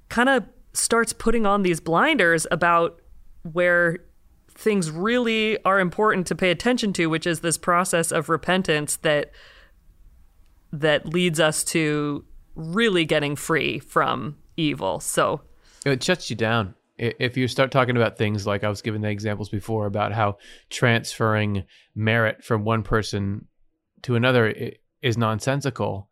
kind 0.08 0.28
of 0.28 0.44
starts 0.72 1.12
putting 1.12 1.46
on 1.46 1.62
these 1.62 1.80
blinders 1.80 2.46
about 2.50 3.00
where 3.42 3.98
things 4.50 4.90
really 4.90 5.62
are 5.64 5.78
important 5.80 6.26
to 6.26 6.34
pay 6.34 6.50
attention 6.50 6.92
to, 6.92 7.06
which 7.06 7.26
is 7.26 7.40
this 7.40 7.56
process 7.56 8.10
of 8.10 8.28
repentance 8.28 8.96
that 8.96 9.30
that 10.72 11.06
leads 11.06 11.40
us 11.40 11.64
to 11.64 12.24
really 12.54 13.04
getting 13.04 13.36
free 13.36 13.78
from 13.78 14.36
evil. 14.56 15.00
So 15.00 15.40
It 15.86 16.02
shuts 16.02 16.28
you 16.28 16.36
down. 16.36 16.74
If 16.98 17.36
you 17.36 17.46
start 17.46 17.70
talking 17.70 17.96
about 17.96 18.18
things 18.18 18.46
like 18.46 18.64
I 18.64 18.68
was 18.68 18.82
giving 18.82 19.00
the 19.00 19.08
examples 19.08 19.48
before 19.48 19.86
about 19.86 20.12
how 20.12 20.38
transferring 20.68 21.64
merit 21.94 22.42
from 22.42 22.64
one 22.64 22.82
person 22.82 23.46
to 24.02 24.16
another 24.16 24.48
i- 24.48 24.76
is 25.02 25.16
nonsensical. 25.16 26.08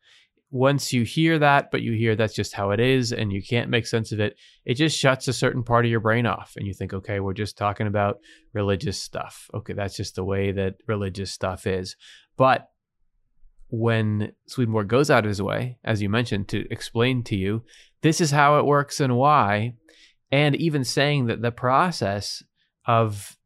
Once 0.51 0.93
you 0.93 1.03
hear 1.03 1.39
that, 1.39 1.71
but 1.71 1.83
you 1.83 1.93
hear 1.93 2.15
that's 2.15 2.35
just 2.35 2.55
how 2.55 2.71
it 2.71 2.79
is 2.79 3.13
and 3.13 3.33
you 3.33 3.43
can't 3.43 3.69
make 3.69 3.87
sense 3.87 4.13
of 4.13 4.21
it, 4.21 4.37
it 4.65 4.75
just 4.75 4.97
shuts 4.97 5.27
a 5.27 5.33
certain 5.33 5.63
part 5.63 5.85
of 5.85 5.91
your 5.91 6.01
brain 6.01 6.25
off. 6.25 6.55
And 6.57 6.67
you 6.67 6.73
think, 6.73 6.95
okay, 6.95 7.19
we're 7.21 7.35
just 7.35 7.59
talking 7.59 7.87
about 7.87 8.19
religious 8.53 9.01
stuff. 9.01 9.51
Okay, 9.53 9.73
that's 9.73 9.97
just 9.97 10.15
the 10.15 10.25
way 10.25 10.53
that 10.53 10.75
religious 10.87 11.33
stuff 11.33 11.67
is. 11.67 11.97
But 12.37 12.69
when 13.69 14.33
Swedenborg 14.47 14.89
goes 14.89 15.11
out 15.11 15.25
of 15.25 15.29
his 15.29 15.43
way, 15.43 15.79
as 15.85 16.01
you 16.01 16.09
mentioned, 16.09 16.49
to 16.49 16.67
explain 16.71 17.25
to 17.25 17.37
you, 17.37 17.65
this 18.03 18.21
is 18.21 18.31
how 18.31 18.59
it 18.59 18.65
works 18.65 19.01
and 19.01 19.17
why, 19.17 19.75
and 20.31 20.55
even 20.57 20.85
saying 20.85 21.27
that 21.27 21.43
the 21.43 21.51
process 21.51 22.43
of 22.87 23.37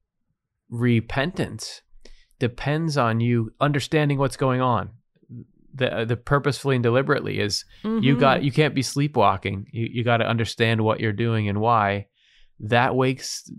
repentance 0.68 1.83
depends 2.38 2.96
on 2.96 3.20
you 3.20 3.53
understanding 3.61 4.18
what's 4.18 4.37
going 4.37 4.61
on. 4.61 4.90
The 5.75 6.05
the 6.07 6.17
purposefully 6.17 6.77
and 6.77 6.83
deliberately 6.83 7.39
is 7.39 7.65
you 7.85 8.17
mhm. 8.17 8.21
got 8.21 8.43
you 8.43 8.53
can't 8.53 8.75
be 8.75 8.83
sleepwalking. 8.83 9.67
You 9.73 9.89
you 9.91 10.05
got 10.05 10.19
to 10.19 10.27
understand 10.27 10.83
what 10.83 11.01
you're 11.01 11.13
doing 11.13 11.49
and 11.49 11.61
why. 11.61 12.07
that 12.63 12.95
wakes 12.95 13.51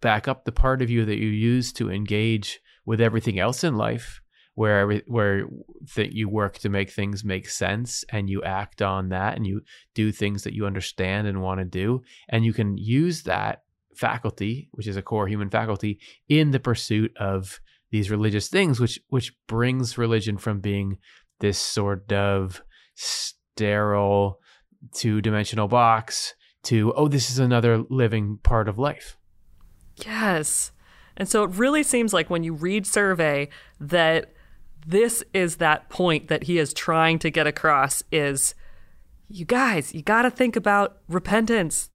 back 0.00 0.28
up 0.28 0.44
the 0.44 0.52
part 0.52 0.82
of 0.82 0.90
you 0.90 1.04
that 1.06 1.18
you 1.18 1.28
use 1.28 1.72
to 1.72 1.90
engage 1.90 2.60
with 2.86 3.00
everything 3.00 3.38
else 3.40 3.64
in 3.64 3.74
life 3.76 4.20
where 4.54 4.80
every, 4.80 5.02
where 5.06 5.46
that 5.96 6.12
you 6.12 6.28
work 6.28 6.58
to 6.58 6.68
make 6.68 6.90
things 6.90 7.24
make 7.24 7.48
sense 7.48 8.04
and 8.10 8.30
you 8.30 8.42
act 8.42 8.82
on 8.82 9.08
that 9.08 9.36
and 9.36 9.46
you 9.46 9.60
do 9.94 10.12
things 10.12 10.44
that 10.44 10.54
you 10.54 10.66
understand 10.66 11.26
and 11.26 11.42
want 11.42 11.58
to 11.58 11.64
do 11.64 12.02
and 12.28 12.44
you 12.44 12.52
can 12.52 12.76
use 12.76 13.22
that 13.22 13.62
faculty 13.96 14.68
which 14.72 14.86
is 14.86 14.96
a 14.96 15.02
core 15.02 15.26
human 15.26 15.50
faculty 15.50 15.98
in 16.28 16.50
the 16.50 16.60
pursuit 16.60 17.12
of 17.16 17.60
these 17.90 18.10
religious 18.10 18.48
things 18.48 18.80
which 18.80 18.98
which 19.08 19.32
brings 19.46 19.98
religion 19.98 20.36
from 20.36 20.60
being 20.60 20.98
this 21.44 21.58
sort 21.58 22.10
of 22.10 22.62
sterile 22.94 24.40
two-dimensional 24.94 25.68
box 25.68 26.34
to 26.62 26.90
oh 26.94 27.06
this 27.06 27.30
is 27.30 27.38
another 27.38 27.84
living 27.90 28.38
part 28.42 28.66
of 28.66 28.78
life 28.78 29.18
yes 29.96 30.72
and 31.18 31.28
so 31.28 31.44
it 31.44 31.50
really 31.50 31.82
seems 31.82 32.14
like 32.14 32.30
when 32.30 32.42
you 32.42 32.54
read 32.54 32.86
survey 32.86 33.46
that 33.78 34.32
this 34.86 35.22
is 35.34 35.56
that 35.56 35.90
point 35.90 36.28
that 36.28 36.44
he 36.44 36.58
is 36.58 36.72
trying 36.72 37.18
to 37.18 37.28
get 37.28 37.46
across 37.46 38.02
is 38.10 38.54
you 39.28 39.44
guys, 39.44 39.94
you 39.94 40.00
got 40.00 40.22
to 40.22 40.30
think 40.30 40.56
about 40.56 40.98
repentance. 41.08 41.90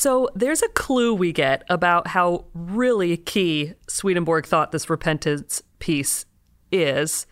So 0.00 0.30
there's 0.34 0.62
a 0.62 0.68
clue 0.68 1.12
we 1.12 1.30
get 1.30 1.62
about 1.68 2.06
how 2.06 2.46
really 2.54 3.18
key 3.18 3.74
Swedenborg 3.86 4.46
thought 4.46 4.72
this 4.72 4.88
repentance 4.88 5.62
piece 5.78 6.24
is. 6.72 7.26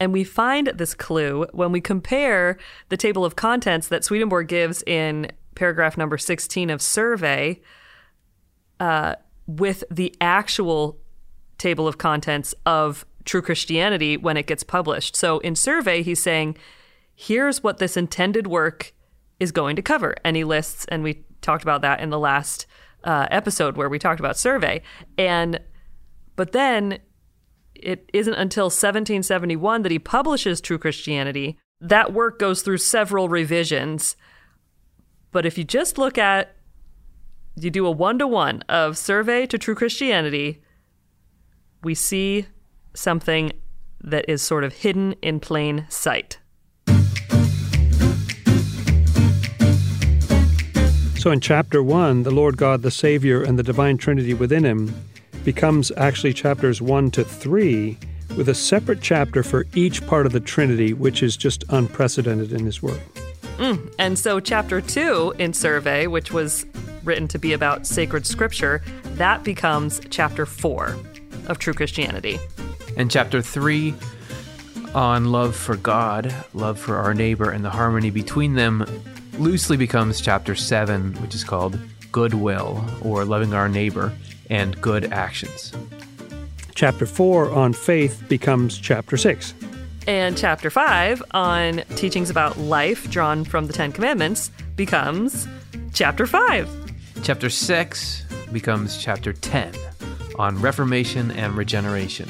And 0.00 0.12
we 0.12 0.24
find 0.24 0.72
this 0.74 0.92
clue 0.92 1.46
when 1.52 1.70
we 1.70 1.80
compare 1.80 2.58
the 2.88 2.96
table 2.96 3.24
of 3.24 3.36
contents 3.36 3.86
that 3.86 4.02
Swedenborg 4.02 4.48
gives 4.48 4.82
in 4.88 5.30
paragraph 5.54 5.96
number 5.96 6.18
16 6.18 6.68
of 6.68 6.82
survey 6.82 7.60
uh, 8.80 9.14
with 9.46 9.84
the 9.88 10.12
actual 10.20 10.98
table 11.58 11.86
of 11.86 11.98
contents 11.98 12.56
of 12.66 13.06
True 13.24 13.40
Christianity 13.40 14.16
when 14.16 14.36
it 14.36 14.48
gets 14.48 14.64
published. 14.64 15.14
So 15.14 15.38
in 15.38 15.54
survey, 15.54 16.02
he's 16.02 16.20
saying, 16.20 16.56
here's 17.14 17.62
what 17.62 17.78
this 17.78 17.96
intended 17.96 18.48
work 18.48 18.94
is 19.38 19.52
going 19.52 19.76
to 19.76 19.82
cover. 19.82 20.16
And 20.24 20.36
he 20.36 20.42
lists, 20.42 20.86
and 20.88 21.04
we 21.04 21.22
talked 21.40 21.62
about 21.62 21.82
that 21.82 22.00
in 22.00 22.10
the 22.10 22.18
last 22.18 22.66
uh, 23.04 23.26
episode 23.30 23.76
where 23.76 23.88
we 23.88 23.98
talked 23.98 24.20
about 24.20 24.36
survey. 24.36 24.82
And, 25.16 25.60
but 26.36 26.52
then 26.52 26.98
it 27.74 28.08
isn't 28.12 28.34
until 28.34 28.66
1771 28.66 29.82
that 29.82 29.92
he 29.92 29.98
publishes 29.98 30.60
True 30.60 30.78
Christianity. 30.78 31.58
That 31.80 32.12
work 32.12 32.38
goes 32.38 32.62
through 32.62 32.78
several 32.78 33.28
revisions 33.28 34.16
but 35.32 35.46
if 35.46 35.56
you 35.56 35.64
just 35.64 35.98
look 35.98 36.18
at, 36.18 36.56
you 37.56 37.70
do 37.70 37.86
a 37.86 37.90
one 37.90 38.18
to 38.18 38.26
one 38.26 38.62
of 38.68 38.98
survey 38.98 39.46
to 39.46 39.58
true 39.58 39.74
Christianity, 39.74 40.62
we 41.82 41.94
see 41.94 42.46
something 42.94 43.52
that 44.02 44.28
is 44.28 44.42
sort 44.42 44.64
of 44.64 44.72
hidden 44.72 45.12
in 45.22 45.40
plain 45.40 45.86
sight. 45.88 46.39
So 51.20 51.30
in 51.30 51.40
chapter 51.40 51.82
one, 51.82 52.22
the 52.22 52.30
Lord 52.30 52.56
God, 52.56 52.80
the 52.80 52.90
Savior, 52.90 53.42
and 53.42 53.58
the 53.58 53.62
Divine 53.62 53.98
Trinity 53.98 54.32
within 54.32 54.64
him 54.64 54.90
becomes 55.44 55.92
actually 55.98 56.32
chapters 56.32 56.80
one 56.80 57.10
to 57.10 57.22
three, 57.24 57.98
with 58.38 58.48
a 58.48 58.54
separate 58.54 59.02
chapter 59.02 59.42
for 59.42 59.66
each 59.74 60.06
part 60.06 60.24
of 60.24 60.32
the 60.32 60.40
Trinity, 60.40 60.94
which 60.94 61.22
is 61.22 61.36
just 61.36 61.62
unprecedented 61.68 62.54
in 62.54 62.64
his 62.64 62.82
work. 62.82 62.98
Mm. 63.58 63.92
And 63.98 64.18
so, 64.18 64.40
chapter 64.40 64.80
two 64.80 65.34
in 65.38 65.52
Survey, 65.52 66.06
which 66.06 66.32
was 66.32 66.64
written 67.04 67.28
to 67.28 67.38
be 67.38 67.52
about 67.52 67.86
sacred 67.86 68.24
scripture, 68.24 68.82
that 69.16 69.44
becomes 69.44 70.00
chapter 70.08 70.46
four 70.46 70.96
of 71.48 71.58
True 71.58 71.74
Christianity. 71.74 72.40
And 72.96 73.10
chapter 73.10 73.42
three 73.42 73.92
on 74.94 75.32
love 75.32 75.54
for 75.54 75.76
God, 75.76 76.34
love 76.54 76.78
for 76.78 76.96
our 76.96 77.12
neighbor, 77.12 77.50
and 77.50 77.62
the 77.62 77.68
harmony 77.68 78.08
between 78.08 78.54
them 78.54 78.86
loosely 79.38 79.76
becomes 79.76 80.20
chapter 80.20 80.54
seven, 80.54 81.14
which 81.22 81.34
is 81.34 81.44
called 81.44 81.78
Goodwill 82.12 82.84
or 83.02 83.24
Loving 83.24 83.54
Our 83.54 83.68
Neighbor 83.68 84.12
and 84.48 84.80
Good 84.80 85.12
Actions. 85.12 85.72
Chapter 86.74 87.06
four 87.06 87.50
on 87.50 87.72
faith 87.72 88.22
becomes 88.28 88.78
chapter 88.78 89.16
six. 89.16 89.54
And 90.06 90.36
chapter 90.36 90.70
5 90.70 91.22
on 91.32 91.82
teachings 91.94 92.30
about 92.30 92.58
life 92.58 93.10
drawn 93.10 93.44
from 93.44 93.66
the 93.66 93.72
Ten 93.72 93.92
Commandments 93.92 94.50
becomes 94.74 95.46
chapter 95.92 96.26
5. 96.26 96.68
Chapter 97.22 97.50
6 97.50 98.24
becomes 98.50 98.96
chapter 98.96 99.32
10 99.32 99.74
on 100.38 100.60
reformation 100.60 101.30
and 101.32 101.54
regeneration. 101.54 102.28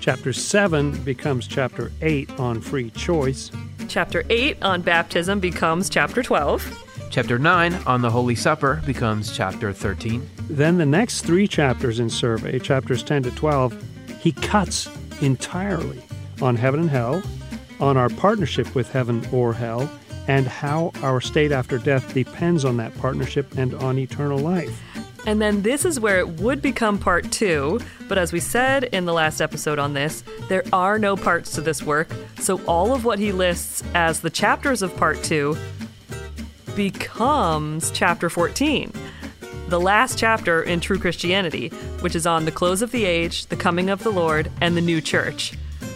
Chapter 0.00 0.32
7 0.32 1.00
becomes 1.04 1.46
chapter 1.46 1.92
8 2.02 2.38
on 2.40 2.60
free 2.60 2.90
choice. 2.90 3.52
Chapter 3.88 4.24
8 4.30 4.62
on 4.62 4.82
baptism 4.82 5.40
becomes 5.40 5.90
chapter 5.90 6.22
12. 6.22 7.08
Chapter 7.10 7.38
9 7.38 7.74
on 7.86 8.00
the 8.00 8.10
Holy 8.10 8.34
Supper 8.34 8.82
becomes 8.86 9.36
chapter 9.36 9.72
13. 9.72 10.28
Then 10.48 10.78
the 10.78 10.86
next 10.86 11.22
three 11.22 11.46
chapters 11.46 12.00
in 12.00 12.08
Survey, 12.08 12.58
chapters 12.58 13.02
10 13.02 13.24
to 13.24 13.30
12, 13.32 14.18
he 14.20 14.32
cuts 14.32 14.88
entirely 15.20 16.02
on 16.40 16.56
heaven 16.56 16.80
and 16.80 16.90
hell, 16.90 17.22
on 17.80 17.96
our 17.96 18.08
partnership 18.08 18.74
with 18.74 18.90
heaven 18.90 19.26
or 19.32 19.52
hell, 19.52 19.90
and 20.28 20.46
how 20.46 20.92
our 21.02 21.20
state 21.20 21.52
after 21.52 21.78
death 21.78 22.14
depends 22.14 22.64
on 22.64 22.76
that 22.78 22.96
partnership 22.98 23.58
and 23.58 23.74
on 23.74 23.98
eternal 23.98 24.38
life. 24.38 24.80
And 25.26 25.40
then 25.40 25.62
this 25.62 25.84
is 25.84 26.00
where 26.00 26.18
it 26.18 26.40
would 26.40 26.60
become 26.60 26.98
part 26.98 27.30
two. 27.30 27.80
But 28.08 28.18
as 28.18 28.32
we 28.32 28.40
said 28.40 28.84
in 28.84 29.04
the 29.04 29.12
last 29.12 29.40
episode 29.40 29.78
on 29.78 29.94
this, 29.94 30.24
there 30.48 30.64
are 30.72 30.98
no 30.98 31.16
parts 31.16 31.52
to 31.52 31.60
this 31.60 31.82
work. 31.82 32.12
So 32.40 32.60
all 32.64 32.92
of 32.92 33.04
what 33.04 33.18
he 33.18 33.32
lists 33.32 33.84
as 33.94 34.20
the 34.20 34.30
chapters 34.30 34.82
of 34.82 34.96
part 34.96 35.22
two 35.22 35.56
becomes 36.74 37.90
chapter 37.92 38.28
14, 38.28 38.92
the 39.68 39.80
last 39.80 40.18
chapter 40.18 40.62
in 40.62 40.80
True 40.80 40.98
Christianity, 40.98 41.68
which 42.00 42.16
is 42.16 42.26
on 42.26 42.44
the 42.44 42.50
close 42.50 42.82
of 42.82 42.90
the 42.90 43.04
age, 43.04 43.46
the 43.46 43.56
coming 43.56 43.90
of 43.90 44.02
the 44.02 44.10
Lord, 44.10 44.50
and 44.60 44.76
the 44.76 44.80
new 44.80 45.00
church. 45.00 45.52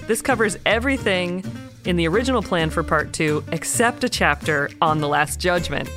This 0.06 0.22
covers 0.22 0.56
everything 0.66 1.44
in 1.84 1.96
the 1.96 2.06
original 2.06 2.42
plan 2.42 2.70
for 2.70 2.82
part 2.82 3.12
two 3.12 3.42
except 3.50 4.04
a 4.04 4.08
chapter 4.08 4.70
on 4.80 4.98
the 4.98 5.08
Last 5.08 5.40
Judgment. 5.40 5.88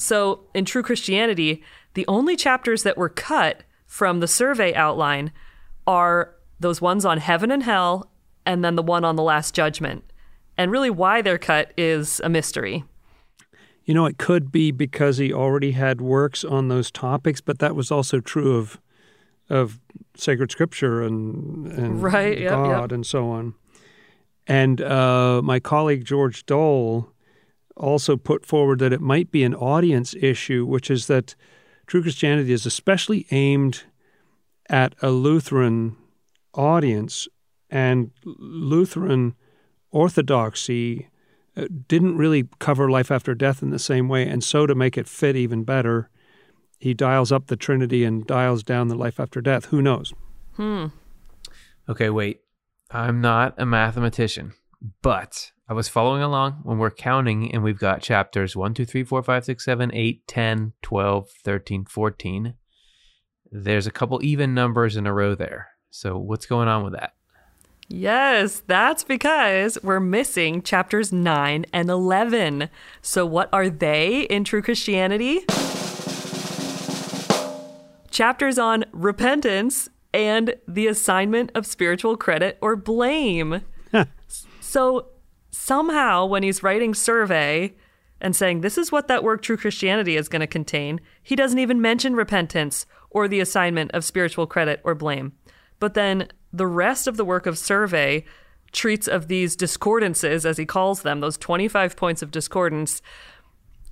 So, 0.00 0.46
in 0.54 0.64
True 0.64 0.82
Christianity, 0.82 1.62
the 1.92 2.06
only 2.08 2.34
chapters 2.34 2.84
that 2.84 2.96
were 2.96 3.10
cut 3.10 3.64
from 3.86 4.20
the 4.20 4.26
survey 4.26 4.72
outline 4.72 5.30
are 5.86 6.34
those 6.58 6.80
ones 6.80 7.04
on 7.04 7.18
heaven 7.18 7.50
and 7.50 7.62
hell, 7.62 8.10
and 8.46 8.64
then 8.64 8.76
the 8.76 8.82
one 8.82 9.04
on 9.04 9.16
the 9.16 9.22
Last 9.22 9.54
Judgment. 9.54 10.04
And 10.56 10.70
really, 10.70 10.88
why 10.88 11.20
they're 11.20 11.36
cut 11.36 11.72
is 11.76 12.18
a 12.24 12.30
mystery. 12.30 12.84
You 13.84 13.92
know, 13.92 14.06
it 14.06 14.16
could 14.16 14.50
be 14.50 14.70
because 14.70 15.18
he 15.18 15.34
already 15.34 15.72
had 15.72 16.00
works 16.00 16.44
on 16.44 16.68
those 16.68 16.90
topics, 16.90 17.42
but 17.42 17.58
that 17.58 17.76
was 17.76 17.90
also 17.90 18.20
true 18.20 18.56
of 18.56 18.80
of 19.50 19.80
sacred 20.16 20.50
scripture 20.50 21.02
and, 21.02 21.66
and 21.72 22.02
right, 22.02 22.38
yep, 22.38 22.52
God 22.52 22.80
yep. 22.82 22.92
and 22.92 23.04
so 23.04 23.28
on. 23.28 23.54
And 24.46 24.80
uh, 24.80 25.42
my 25.42 25.60
colleague 25.60 26.04
George 26.04 26.46
Dole 26.46 27.12
also 27.76 28.16
put 28.16 28.44
forward 28.44 28.78
that 28.80 28.92
it 28.92 29.00
might 29.00 29.30
be 29.30 29.44
an 29.44 29.54
audience 29.54 30.14
issue, 30.14 30.66
which 30.66 30.90
is 30.90 31.06
that 31.06 31.34
true 31.86 32.02
Christianity 32.02 32.52
is 32.52 32.66
especially 32.66 33.26
aimed 33.30 33.84
at 34.68 34.94
a 35.02 35.10
Lutheran 35.10 35.96
audience, 36.54 37.28
and 37.68 38.10
Lutheran 38.24 39.34
orthodoxy 39.90 41.08
uh, 41.56 41.66
didn't 41.88 42.16
really 42.16 42.48
cover 42.58 42.90
life 42.90 43.10
after 43.10 43.34
death 43.34 43.62
in 43.62 43.70
the 43.70 43.78
same 43.78 44.08
way. 44.08 44.26
And 44.28 44.42
so, 44.44 44.66
to 44.66 44.74
make 44.74 44.96
it 44.96 45.08
fit 45.08 45.36
even 45.36 45.64
better, 45.64 46.08
he 46.78 46.94
dials 46.94 47.32
up 47.32 47.46
the 47.46 47.56
Trinity 47.56 48.04
and 48.04 48.26
dials 48.26 48.62
down 48.62 48.88
the 48.88 48.94
life 48.94 49.18
after 49.20 49.40
death. 49.40 49.66
Who 49.66 49.82
knows? 49.82 50.12
Hmm. 50.54 50.86
Okay, 51.88 52.10
wait. 52.10 52.40
I'm 52.90 53.20
not 53.20 53.54
a 53.58 53.66
mathematician, 53.66 54.54
but 55.02 55.52
I 55.70 55.72
was 55.72 55.88
following 55.88 56.20
along 56.20 56.62
when 56.64 56.78
we're 56.78 56.90
counting, 56.90 57.54
and 57.54 57.62
we've 57.62 57.78
got 57.78 58.02
chapters 58.02 58.56
1, 58.56 58.74
2, 58.74 58.84
3, 58.84 59.04
4, 59.04 59.22
5, 59.22 59.44
6, 59.44 59.64
7, 59.64 59.90
8, 59.94 60.26
10, 60.26 60.72
12, 60.82 61.30
13, 61.30 61.84
14. 61.84 62.54
There's 63.52 63.86
a 63.86 63.92
couple 63.92 64.18
even 64.20 64.52
numbers 64.52 64.96
in 64.96 65.06
a 65.06 65.14
row 65.14 65.36
there. 65.36 65.68
So, 65.88 66.18
what's 66.18 66.44
going 66.44 66.66
on 66.66 66.82
with 66.82 66.94
that? 66.94 67.14
Yes, 67.86 68.64
that's 68.66 69.04
because 69.04 69.78
we're 69.84 70.00
missing 70.00 70.60
chapters 70.62 71.12
9 71.12 71.64
and 71.72 71.88
11. 71.88 72.68
So, 73.00 73.24
what 73.24 73.48
are 73.52 73.70
they 73.70 74.22
in 74.22 74.42
True 74.42 74.62
Christianity? 74.62 75.44
chapters 78.10 78.58
on 78.58 78.84
repentance 78.90 79.88
and 80.12 80.56
the 80.66 80.88
assignment 80.88 81.52
of 81.54 81.64
spiritual 81.64 82.16
credit 82.16 82.58
or 82.60 82.74
blame. 82.74 83.62
so 84.60 85.06
somehow, 85.50 86.24
when 86.26 86.42
he's 86.42 86.62
writing 86.62 86.94
survey 86.94 87.74
and 88.20 88.36
saying 88.36 88.60
this 88.60 88.78
is 88.78 88.92
what 88.92 89.08
that 89.08 89.24
work, 89.24 89.42
True 89.42 89.56
Christianity, 89.56 90.16
is 90.16 90.28
going 90.28 90.40
to 90.40 90.46
contain, 90.46 91.00
he 91.22 91.36
doesn't 91.36 91.58
even 91.58 91.80
mention 91.80 92.14
repentance 92.14 92.86
or 93.10 93.26
the 93.26 93.40
assignment 93.40 93.90
of 93.92 94.04
spiritual 94.04 94.46
credit 94.46 94.80
or 94.84 94.94
blame. 94.94 95.32
But 95.78 95.94
then 95.94 96.28
the 96.52 96.66
rest 96.66 97.06
of 97.06 97.16
the 97.16 97.24
work 97.24 97.46
of 97.46 97.58
survey 97.58 98.24
treats 98.72 99.08
of 99.08 99.28
these 99.28 99.56
discordances, 99.56 100.44
as 100.44 100.56
he 100.56 100.66
calls 100.66 101.02
them, 101.02 101.20
those 101.20 101.36
25 101.38 101.96
points 101.96 102.22
of 102.22 102.30
discordance. 102.30 103.02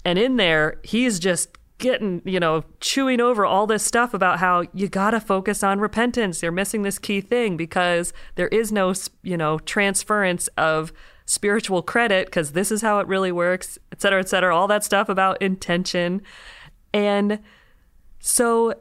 And 0.05 0.19
in 0.19 0.37
there, 0.37 0.81
he's 0.85 1.19
just 1.19 1.59
getting, 1.79 2.23
you 2.25 2.41
know, 2.41 2.65
chewing 2.81 3.21
over 3.21 3.47
all 3.47 3.67
this 3.67 3.85
stuff 3.85 4.13
about 4.15 4.39
how 4.39 4.65
you 4.73 4.89
got 4.89 5.13
to 5.13 5.21
focus 5.21 5.63
on 5.63 5.81
repentance. 5.81 6.43
You're 6.43 6.53
missing 6.53 6.83
this 6.83 6.99
key 6.99 7.21
thing 7.21 7.57
because 7.57 8.13
there 8.35 8.49
is 8.49 8.71
no, 8.71 8.95
you 9.23 9.37
know, 9.37 9.59
transference 9.61 10.49
of 10.57 10.93
spiritual 11.29 11.83
credit 11.83 12.27
because 12.27 12.53
this 12.53 12.73
is 12.73 12.81
how 12.81 13.01
it 13.01 13.07
really 13.07 13.31
works, 13.31 13.79
et 13.93 14.01
cetera, 14.01 14.19
et 14.19 14.31
cetera. 14.31 14.57
All 14.57 14.67
that 14.67 14.83
stuff 14.83 15.11
about 15.11 15.41
intention. 15.43 16.23
And 16.95 17.41
so 18.19 18.73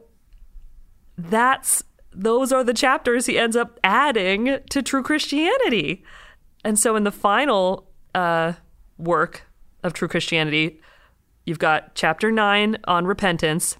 that's 1.18 1.84
those 2.10 2.50
are 2.50 2.64
the 2.64 2.72
chapters 2.72 3.26
he 3.26 3.38
ends 3.38 3.54
up 3.54 3.78
adding 3.84 4.60
to 4.70 4.82
True 4.82 5.02
Christianity. 5.02 6.02
And 6.64 6.78
so 6.78 6.96
in 6.96 7.04
the 7.04 7.12
final 7.12 7.86
uh, 8.14 8.54
work 8.96 9.42
of 9.82 9.92
True 9.92 10.08
Christianity, 10.08 10.80
you've 11.44 11.58
got 11.58 11.94
chapter 11.94 12.32
nine 12.32 12.78
on 12.84 13.06
repentance, 13.06 13.76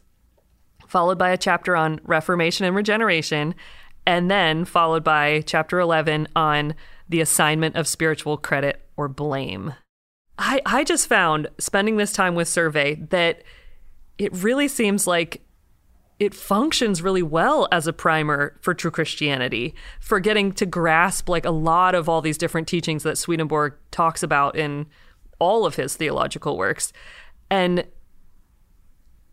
followed 0.87 1.17
by 1.17 1.31
a 1.31 1.39
chapter 1.39 1.75
on 1.75 2.01
reformation 2.05 2.67
and 2.67 2.77
regeneration, 2.77 3.55
and 4.05 4.31
then 4.31 4.67
followed 4.67 5.03
by 5.03 5.41
chapter 5.47 5.81
11 5.81 6.29
on 6.37 6.75
the 7.09 7.21
assignment 7.21 7.77
of 7.77 7.87
spiritual 7.87 8.37
credit 8.37 8.83
or 8.97 9.09
blame. 9.09 9.75
I, 10.39 10.61
I 10.65 10.85
just 10.85 11.09
found 11.09 11.49
spending 11.59 11.97
this 11.97 12.13
time 12.13 12.35
with 12.35 12.49
Survey 12.49 12.95
that 13.11 13.43
it 14.19 14.33
really 14.35 14.69
seems 14.69 15.07
like 15.07 15.43
it 16.19 16.35
functions 16.35 17.01
really 17.01 17.23
well 17.23 17.69
as 17.71 17.87
a 17.87 17.93
primer 17.93 18.59
for 18.61 18.75
true 18.75 18.91
Christianity, 18.91 19.75
for 20.01 20.19
getting 20.19 20.53
to 20.53 20.67
grasp 20.67 21.29
like 21.29 21.45
a 21.45 21.51
lot 21.51 21.95
of 21.95 22.09
all 22.09 22.21
these 22.21 22.39
different 22.39 22.67
teachings 22.67 23.05
that 23.05 23.19
Swedenborg 23.19 23.75
talks 23.91 24.23
about 24.23 24.57
in 24.57 24.87
all 25.39 25.65
of 25.65 25.77
his 25.77 25.95
theological 25.97 26.57
works. 26.57 26.93
And 27.51 27.85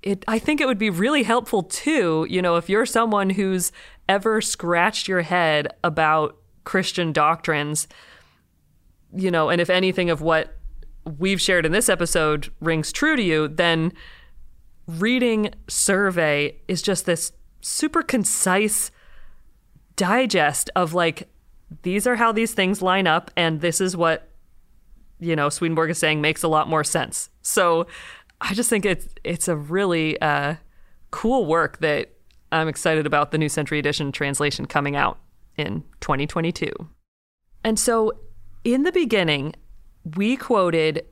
it 0.04 0.24
I 0.28 0.38
think 0.38 0.62
it 0.62 0.68
would 0.68 0.78
be 0.78 0.92
really 0.92 1.24
helpful 1.24 1.64
too, 1.64 2.28
you 2.30 2.42
know, 2.42 2.56
if 2.56 2.70
you're 2.70 2.86
someone 2.86 3.32
who's 3.32 3.72
ever 4.08 4.40
scratched 4.40 5.08
your 5.08 5.22
head 5.22 5.68
about 5.84 6.38
Christian 6.65 7.13
doctrines, 7.13 7.88
you 9.15 9.32
know, 9.32 9.49
and 9.49 9.62
if 9.62 9.69
anything 9.69 10.10
of 10.10 10.21
what 10.21 10.56
we've 11.17 11.39
shared 11.39 11.65
in 11.65 11.71
this 11.71 11.88
episode 11.88 12.51
rings 12.60 12.91
true 12.91 13.15
to 13.15 13.21
you, 13.21 13.47
then 13.47 13.93
reading 14.88 15.54
survey 15.67 16.56
is 16.67 16.82
just 16.82 17.06
this 17.06 17.32
super 17.62 18.01
concise 18.01 18.91
digest 19.95 20.69
of 20.75 20.93
like 20.93 21.30
these 21.82 22.06
are 22.06 22.15
how 22.15 22.32
these 22.32 22.54
things 22.54 22.82
line 22.82 23.08
up 23.08 23.32
and 23.36 23.62
this 23.62 23.82
is 23.82 23.97
what 23.97 24.30
you 25.19 25.36
know 25.36 25.49
Swedenborg 25.49 25.89
is 25.89 25.97
saying 25.97 26.21
makes 26.21 26.43
a 26.43 26.47
lot 26.47 26.67
more 26.67 26.84
sense. 26.84 27.30
So 27.41 27.88
I 28.41 28.54
just 28.54 28.69
think 28.69 28.86
it's 28.86 29.08
it's 29.23 29.47
a 29.47 29.56
really 29.56 30.19
uh, 30.21 30.56
cool 31.12 31.45
work 31.45 31.80
that 31.80 32.10
I'm 32.51 32.67
excited 32.67 33.06
about 33.06 33.32
the 33.32 33.38
New 33.38 33.49
Century 33.49 33.80
Edition 33.80 34.12
translation 34.12 34.65
coming 34.65 34.95
out 34.95 35.19
in 35.58 35.84
2022. 36.02 36.72
And 37.63 37.80
so 37.80 38.13
in 38.63 38.84
the 38.84 38.91
beginning, 38.91 39.54
we 40.15 40.38
quoted 40.38 41.06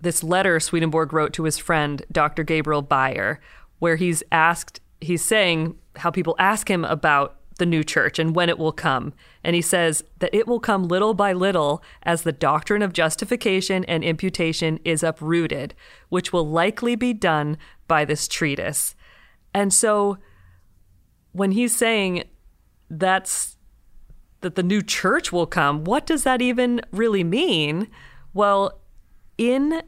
this 0.00 0.22
letter 0.22 0.58
Swedenborg 0.58 1.12
wrote 1.12 1.32
to 1.34 1.44
his 1.44 1.58
friend, 1.58 2.04
Dr. 2.10 2.42
Gabriel 2.42 2.82
Beyer, 2.82 3.40
where 3.78 3.96
he's 3.96 4.22
asked, 4.32 4.80
he's 5.00 5.24
saying 5.24 5.76
how 5.96 6.10
people 6.10 6.34
ask 6.38 6.68
him 6.68 6.84
about 6.84 7.38
the 7.58 7.66
new 7.66 7.84
church 7.84 8.18
and 8.18 8.34
when 8.34 8.48
it 8.48 8.58
will 8.58 8.72
come. 8.72 9.12
And 9.44 9.54
he 9.54 9.62
says 9.62 10.02
that 10.18 10.34
it 10.34 10.48
will 10.48 10.58
come 10.58 10.88
little 10.88 11.14
by 11.14 11.32
little 11.32 11.82
as 12.02 12.22
the 12.22 12.32
doctrine 12.32 12.82
of 12.82 12.92
justification 12.92 13.84
and 13.84 14.02
imputation 14.02 14.80
is 14.84 15.02
uprooted, 15.02 15.74
which 16.08 16.32
will 16.32 16.48
likely 16.48 16.96
be 16.96 17.12
done 17.12 17.58
by 17.86 18.04
this 18.04 18.26
treatise. 18.26 18.94
And 19.54 19.72
so 19.72 20.18
when 21.32 21.52
he's 21.52 21.76
saying 21.76 22.24
that's 22.90 23.56
that 24.42 24.54
the 24.54 24.62
new 24.62 24.82
church 24.82 25.32
will 25.32 25.46
come, 25.46 25.84
what 25.84 26.06
does 26.06 26.24
that 26.24 26.42
even 26.42 26.80
really 26.90 27.24
mean? 27.24 27.88
Well, 28.34 28.80
in 29.38 29.82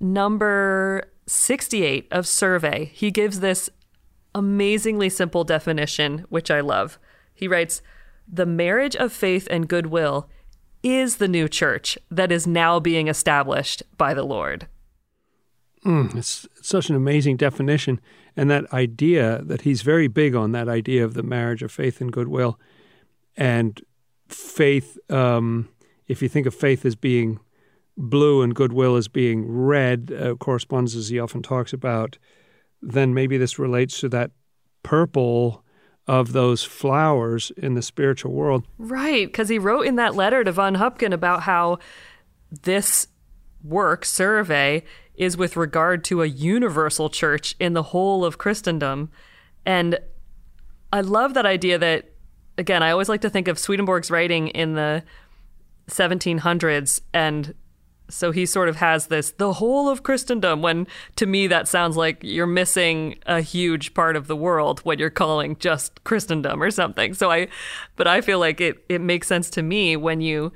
number 0.00 1.10
68 1.26 2.08
of 2.10 2.26
Survey, 2.26 2.90
he 2.94 3.10
gives 3.10 3.40
this 3.40 3.70
amazingly 4.34 5.08
simple 5.08 5.44
definition, 5.44 6.26
which 6.28 6.50
I 6.50 6.60
love. 6.60 6.98
He 7.34 7.48
writes 7.48 7.82
The 8.26 8.46
marriage 8.46 8.96
of 8.96 9.12
faith 9.12 9.46
and 9.50 9.68
goodwill 9.68 10.28
is 10.82 11.16
the 11.16 11.28
new 11.28 11.48
church 11.48 11.98
that 12.10 12.30
is 12.30 12.46
now 12.46 12.78
being 12.78 13.08
established 13.08 13.82
by 13.96 14.14
the 14.14 14.22
Lord. 14.22 14.68
Mm, 15.84 16.14
it's 16.16 16.46
such 16.62 16.90
an 16.90 16.96
amazing 16.96 17.36
definition. 17.36 18.00
And 18.36 18.50
that 18.50 18.70
idea 18.72 19.40
that 19.44 19.62
he's 19.62 19.82
very 19.82 20.08
big 20.08 20.34
on 20.34 20.52
that 20.52 20.68
idea 20.68 21.04
of 21.04 21.14
the 21.14 21.22
marriage 21.22 21.62
of 21.62 21.72
faith 21.72 22.00
and 22.00 22.12
goodwill. 22.12 22.58
And 23.36 23.80
faith, 24.28 24.98
um, 25.10 25.68
if 26.08 26.22
you 26.22 26.28
think 26.28 26.46
of 26.46 26.54
faith 26.54 26.84
as 26.84 26.96
being 26.96 27.40
blue 27.96 28.42
and 28.42 28.54
goodwill 28.54 28.96
as 28.96 29.08
being 29.08 29.50
red 29.50 30.12
uh, 30.18 30.34
corresponds 30.34 30.94
as 30.94 31.08
he 31.08 31.18
often 31.18 31.42
talks 31.42 31.72
about, 31.72 32.18
then 32.82 33.14
maybe 33.14 33.38
this 33.38 33.58
relates 33.58 34.00
to 34.00 34.08
that 34.10 34.30
purple 34.82 35.64
of 36.06 36.32
those 36.32 36.62
flowers 36.62 37.50
in 37.56 37.74
the 37.74 37.82
spiritual 37.82 38.32
world. 38.32 38.64
Right, 38.78 39.26
because 39.26 39.48
he 39.48 39.58
wrote 39.58 39.86
in 39.86 39.96
that 39.96 40.14
letter 40.14 40.44
to 40.44 40.52
von 40.52 40.76
Höpken 40.76 41.12
about 41.12 41.42
how 41.42 41.78
this 42.62 43.08
work, 43.64 44.04
survey, 44.04 44.84
is 45.16 45.36
with 45.36 45.56
regard 45.56 46.04
to 46.04 46.22
a 46.22 46.26
universal 46.26 47.10
church 47.10 47.56
in 47.58 47.72
the 47.72 47.82
whole 47.82 48.24
of 48.24 48.38
Christendom. 48.38 49.10
And 49.64 49.98
I 50.92 51.00
love 51.00 51.34
that 51.34 51.46
idea 51.46 51.78
that, 51.78 52.12
again, 52.58 52.82
I 52.82 52.90
always 52.90 53.08
like 53.08 53.20
to 53.22 53.30
think 53.30 53.48
of 53.48 53.58
Swedenborg's 53.58 54.10
writing 54.10 54.48
in 54.48 54.74
the 54.74 55.02
1700s 55.88 57.00
and 57.12 57.54
so 58.08 58.30
he 58.30 58.46
sort 58.46 58.68
of 58.68 58.76
has 58.76 59.08
this 59.08 59.32
the 59.32 59.54
whole 59.54 59.88
of 59.88 60.02
Christendom 60.02 60.62
when 60.62 60.86
to 61.16 61.26
me 61.26 61.46
that 61.48 61.66
sounds 61.66 61.96
like 61.96 62.18
you're 62.22 62.46
missing 62.46 63.18
a 63.26 63.40
huge 63.40 63.94
part 63.94 64.16
of 64.16 64.26
the 64.26 64.36
world 64.36 64.80
when 64.80 64.98
you're 64.98 65.10
calling 65.10 65.56
just 65.58 66.02
Christendom 66.04 66.62
or 66.62 66.70
something. 66.70 67.14
So 67.14 67.30
I 67.30 67.48
but 67.96 68.06
I 68.06 68.20
feel 68.20 68.38
like 68.38 68.60
it 68.60 68.84
it 68.88 69.00
makes 69.00 69.26
sense 69.26 69.50
to 69.50 69.62
me 69.62 69.96
when 69.96 70.20
you 70.20 70.52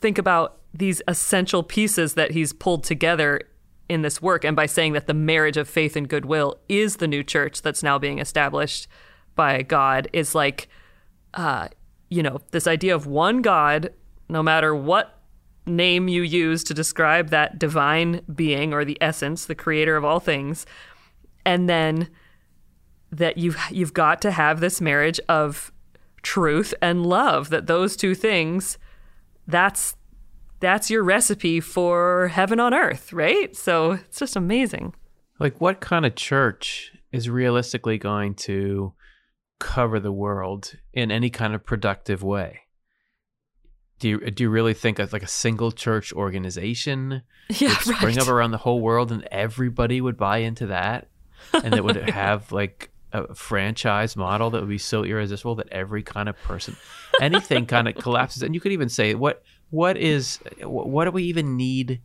think 0.00 0.18
about 0.18 0.58
these 0.72 1.02
essential 1.08 1.62
pieces 1.62 2.14
that 2.14 2.32
he's 2.32 2.52
pulled 2.52 2.84
together 2.84 3.40
in 3.88 4.02
this 4.02 4.22
work 4.22 4.44
and 4.44 4.56
by 4.56 4.66
saying 4.66 4.92
that 4.92 5.06
the 5.06 5.14
marriage 5.14 5.56
of 5.56 5.68
faith 5.68 5.96
and 5.96 6.08
goodwill 6.08 6.58
is 6.68 6.96
the 6.96 7.06
new 7.06 7.22
church 7.22 7.62
that's 7.62 7.82
now 7.82 7.98
being 7.98 8.18
established 8.18 8.86
by 9.34 9.62
God 9.62 10.08
is 10.12 10.34
like 10.34 10.68
uh 11.34 11.68
you 12.08 12.22
know 12.22 12.40
this 12.50 12.66
idea 12.66 12.94
of 12.94 13.06
one 13.06 13.42
God 13.42 13.92
no 14.28 14.42
matter 14.42 14.74
what 14.74 15.20
name 15.66 16.08
you 16.08 16.22
use 16.22 16.62
to 16.64 16.74
describe 16.74 17.30
that 17.30 17.58
divine 17.58 18.20
being 18.34 18.74
or 18.74 18.84
the 18.84 18.98
essence, 19.00 19.46
the 19.46 19.54
creator 19.54 19.96
of 19.96 20.04
all 20.04 20.20
things, 20.20 20.66
and 21.44 21.68
then 21.68 22.08
that 23.10 23.38
you've 23.38 23.58
you've 23.70 23.94
got 23.94 24.20
to 24.22 24.30
have 24.30 24.60
this 24.60 24.80
marriage 24.80 25.20
of 25.28 25.72
truth 26.22 26.74
and 26.82 27.06
love. 27.06 27.50
That 27.50 27.66
those 27.66 27.96
two 27.96 28.14
things, 28.14 28.78
that's 29.46 29.96
that's 30.60 30.90
your 30.90 31.04
recipe 31.04 31.60
for 31.60 32.28
heaven 32.28 32.60
on 32.60 32.74
earth, 32.74 33.12
right? 33.12 33.54
So 33.54 33.92
it's 33.92 34.18
just 34.18 34.36
amazing. 34.36 34.94
Like, 35.38 35.60
what 35.60 35.80
kind 35.80 36.06
of 36.06 36.14
church 36.14 36.92
is 37.12 37.28
realistically 37.28 37.98
going 37.98 38.34
to 38.34 38.92
cover 39.64 39.98
the 39.98 40.12
world 40.12 40.74
in 40.92 41.10
any 41.10 41.30
kind 41.30 41.54
of 41.54 41.64
productive 41.64 42.22
way? 42.22 42.60
do 43.98 44.08
you 44.08 44.30
do 44.30 44.44
you 44.44 44.50
really 44.50 44.74
think 44.74 44.98
of 44.98 45.12
like 45.12 45.22
a 45.22 45.28
single 45.28 45.72
church 45.72 46.12
organization 46.12 47.22
yeah, 47.48 47.68
would 47.68 47.78
spring 47.78 48.16
right. 48.16 48.18
up 48.18 48.28
around 48.28 48.50
the 48.50 48.58
whole 48.58 48.80
world 48.80 49.12
and 49.12 49.26
everybody 49.30 50.00
would 50.00 50.16
buy 50.16 50.38
into 50.38 50.66
that 50.66 51.08
and 51.52 51.74
it 51.74 51.84
would 51.84 51.96
have 52.10 52.50
like 52.52 52.90
a 53.12 53.34
franchise 53.34 54.16
model 54.16 54.50
that 54.50 54.60
would 54.60 54.68
be 54.68 54.78
so 54.78 55.04
irresistible 55.04 55.54
that 55.54 55.68
every 55.70 56.02
kind 56.02 56.28
of 56.28 56.36
person 56.42 56.76
anything 57.20 57.64
kind 57.66 57.88
of 57.88 57.94
collapses 57.94 58.42
and 58.42 58.54
you 58.54 58.60
could 58.60 58.72
even 58.72 58.88
say 58.88 59.14
what 59.14 59.42
what 59.70 59.96
is 59.96 60.38
what 60.62 61.04
do 61.04 61.10
we 61.10 61.22
even 61.24 61.56
need 61.56 62.00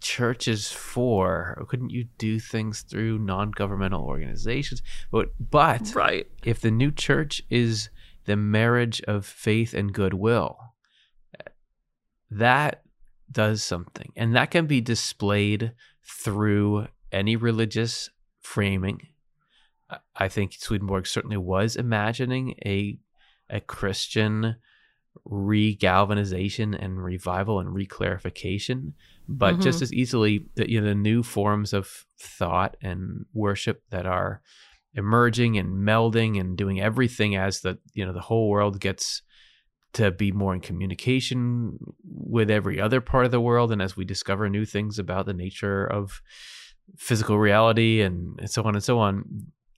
church 0.00 0.48
is 0.48 0.70
for? 0.72 1.64
Couldn't 1.68 1.90
you 1.90 2.04
do 2.18 2.38
things 2.38 2.82
through 2.82 3.18
non-governmental 3.18 4.02
organizations? 4.04 4.82
But 5.10 5.30
but 5.38 5.94
Right. 5.94 6.26
if 6.44 6.60
the 6.60 6.70
new 6.70 6.90
church 6.90 7.42
is 7.50 7.90
the 8.24 8.36
marriage 8.36 9.00
of 9.02 9.26
faith 9.26 9.74
and 9.74 9.92
goodwill, 9.92 10.58
that 12.30 12.82
does 13.30 13.62
something. 13.62 14.12
And 14.16 14.34
that 14.34 14.50
can 14.50 14.66
be 14.66 14.80
displayed 14.80 15.72
through 16.02 16.88
any 17.12 17.36
religious 17.36 18.10
framing. 18.40 19.08
I- 19.88 19.98
I 20.16 20.28
think 20.28 20.54
Swedenborg 20.54 21.06
certainly 21.06 21.36
was 21.36 21.76
imagining 21.76 22.54
a 22.64 22.98
a 23.52 23.60
Christian 23.60 24.56
regalvanization 25.28 26.76
and 26.80 27.02
revival 27.02 27.60
and 27.60 27.74
reclarification, 27.74 28.92
but 29.28 29.60
just 29.60 29.76
mm-hmm. 29.76 29.84
as 29.84 29.92
easily 29.92 30.46
the 30.56 30.70
you 30.70 30.80
know 30.80 30.88
the 30.88 30.94
new 30.94 31.22
forms 31.22 31.72
of 31.72 32.04
thought 32.18 32.76
and 32.82 33.26
worship 33.32 33.82
that 33.90 34.06
are 34.06 34.42
emerging 34.94 35.56
and 35.56 35.86
melding 35.86 36.40
and 36.40 36.56
doing 36.56 36.80
everything 36.80 37.36
as 37.36 37.60
the 37.60 37.78
you 37.94 38.04
know 38.04 38.12
the 38.12 38.20
whole 38.20 38.48
world 38.48 38.80
gets 38.80 39.22
to 39.92 40.10
be 40.10 40.30
more 40.30 40.54
in 40.54 40.60
communication 40.60 41.78
with 42.04 42.50
every 42.50 42.80
other 42.80 43.00
part 43.00 43.24
of 43.24 43.30
the 43.30 43.40
world 43.40 43.72
and 43.72 43.82
as 43.82 43.96
we 43.96 44.04
discover 44.04 44.48
new 44.48 44.64
things 44.64 44.98
about 44.98 45.26
the 45.26 45.34
nature 45.34 45.84
of 45.84 46.22
physical 46.96 47.38
reality 47.38 48.00
and, 48.00 48.38
and 48.40 48.50
so 48.50 48.62
on 48.62 48.74
and 48.74 48.84
so 48.84 48.98
on 48.98 49.24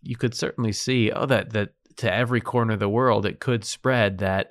you 0.02 0.16
could 0.16 0.34
certainly 0.34 0.72
see 0.72 1.10
oh 1.12 1.26
that 1.26 1.50
that 1.50 1.70
to 1.96 2.12
every 2.12 2.40
corner 2.40 2.74
of 2.74 2.80
the 2.80 2.88
world 2.88 3.26
it 3.26 3.38
could 3.38 3.64
spread 3.64 4.18
that 4.18 4.50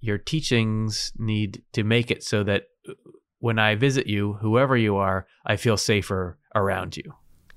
your 0.00 0.18
teachings 0.18 1.12
need 1.18 1.62
to 1.72 1.84
make 1.84 2.10
it 2.10 2.22
so 2.22 2.42
that 2.44 2.64
uh, 2.88 2.92
when 3.40 3.58
I 3.58 3.74
visit 3.74 4.06
you, 4.06 4.34
whoever 4.34 4.76
you 4.76 4.96
are, 4.96 5.26
I 5.46 5.56
feel 5.56 5.76
safer 5.76 6.38
around 6.54 6.96
you. 6.96 7.14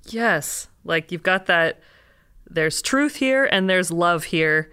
Yes. 0.07 0.67
Like 0.83 1.11
you've 1.11 1.23
got 1.23 1.45
that 1.47 1.79
there's 2.49 2.81
truth 2.81 3.15
here 3.15 3.45
and 3.45 3.69
there's 3.69 3.91
love 3.91 4.25
here 4.25 4.71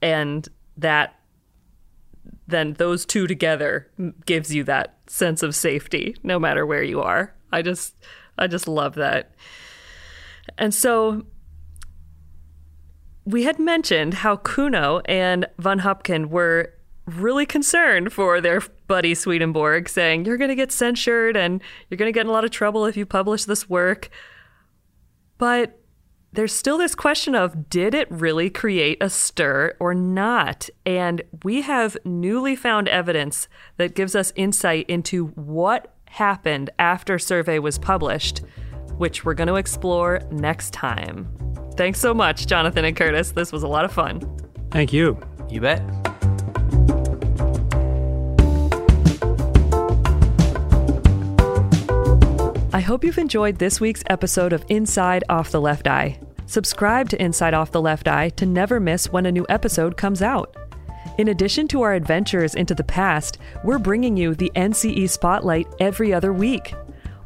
and 0.00 0.48
that 0.76 1.14
then 2.46 2.74
those 2.74 3.04
two 3.04 3.26
together 3.26 3.90
gives 4.24 4.54
you 4.54 4.64
that 4.64 4.98
sense 5.06 5.42
of 5.42 5.54
safety 5.54 6.16
no 6.22 6.38
matter 6.38 6.64
where 6.64 6.82
you 6.82 7.00
are. 7.00 7.34
I 7.52 7.62
just 7.62 7.94
I 8.38 8.46
just 8.46 8.68
love 8.68 8.94
that. 8.94 9.34
And 10.56 10.74
so 10.74 11.26
we 13.24 13.42
had 13.42 13.58
mentioned 13.58 14.14
how 14.14 14.36
Cuno 14.36 15.00
and 15.04 15.46
Von 15.58 15.80
Höpken 15.80 16.26
were 16.26 16.72
really 17.08 17.46
concerned 17.46 18.12
for 18.12 18.40
their 18.40 18.62
buddy 18.86 19.14
Swedenborg, 19.14 19.88
saying, 19.88 20.24
You're 20.24 20.36
going 20.36 20.48
to 20.50 20.54
get 20.54 20.72
censured 20.72 21.36
and 21.36 21.62
you're 21.88 21.98
going 21.98 22.08
to 22.08 22.16
get 22.16 22.22
in 22.22 22.28
a 22.28 22.32
lot 22.32 22.44
of 22.44 22.50
trouble 22.50 22.84
if 22.84 22.96
you 22.96 23.06
publish 23.06 23.44
this 23.44 23.68
work. 23.68 24.10
But 25.38 25.78
there's 26.32 26.52
still 26.52 26.78
this 26.78 26.94
question 26.94 27.34
of 27.34 27.70
did 27.70 27.94
it 27.94 28.10
really 28.10 28.50
create 28.50 28.98
a 29.00 29.08
stir 29.08 29.74
or 29.80 29.94
not? 29.94 30.68
And 30.84 31.22
we 31.42 31.62
have 31.62 31.96
newly 32.04 32.54
found 32.54 32.88
evidence 32.88 33.48
that 33.76 33.94
gives 33.94 34.14
us 34.14 34.32
insight 34.36 34.88
into 34.88 35.28
what 35.28 35.94
happened 36.06 36.70
after 36.78 37.18
survey 37.18 37.58
was 37.58 37.78
published, 37.78 38.42
which 38.96 39.24
we're 39.24 39.34
going 39.34 39.48
to 39.48 39.56
explore 39.56 40.20
next 40.30 40.72
time. 40.72 41.28
Thanks 41.76 42.00
so 42.00 42.12
much, 42.12 42.46
Jonathan 42.46 42.84
and 42.84 42.96
Curtis. 42.96 43.32
This 43.32 43.52
was 43.52 43.62
a 43.62 43.68
lot 43.68 43.84
of 43.84 43.92
fun. 43.92 44.20
Thank 44.70 44.92
you. 44.92 45.18
You 45.48 45.60
bet. 45.60 46.07
I 52.78 52.80
hope 52.80 53.02
you've 53.02 53.18
enjoyed 53.18 53.58
this 53.58 53.80
week's 53.80 54.04
episode 54.06 54.52
of 54.52 54.64
Inside 54.68 55.24
Off 55.28 55.50
the 55.50 55.60
Left 55.60 55.88
Eye. 55.88 56.16
Subscribe 56.46 57.08
to 57.08 57.20
Inside 57.20 57.52
Off 57.52 57.72
the 57.72 57.82
Left 57.82 58.06
Eye 58.06 58.28
to 58.36 58.46
never 58.46 58.78
miss 58.78 59.10
when 59.10 59.26
a 59.26 59.32
new 59.32 59.44
episode 59.48 59.96
comes 59.96 60.22
out. 60.22 60.54
In 61.18 61.26
addition 61.26 61.66
to 61.68 61.82
our 61.82 61.94
adventures 61.94 62.54
into 62.54 62.76
the 62.76 62.84
past, 62.84 63.38
we're 63.64 63.80
bringing 63.80 64.16
you 64.16 64.32
the 64.32 64.52
NCE 64.54 65.10
Spotlight 65.10 65.66
every 65.80 66.14
other 66.14 66.32
week. 66.32 66.72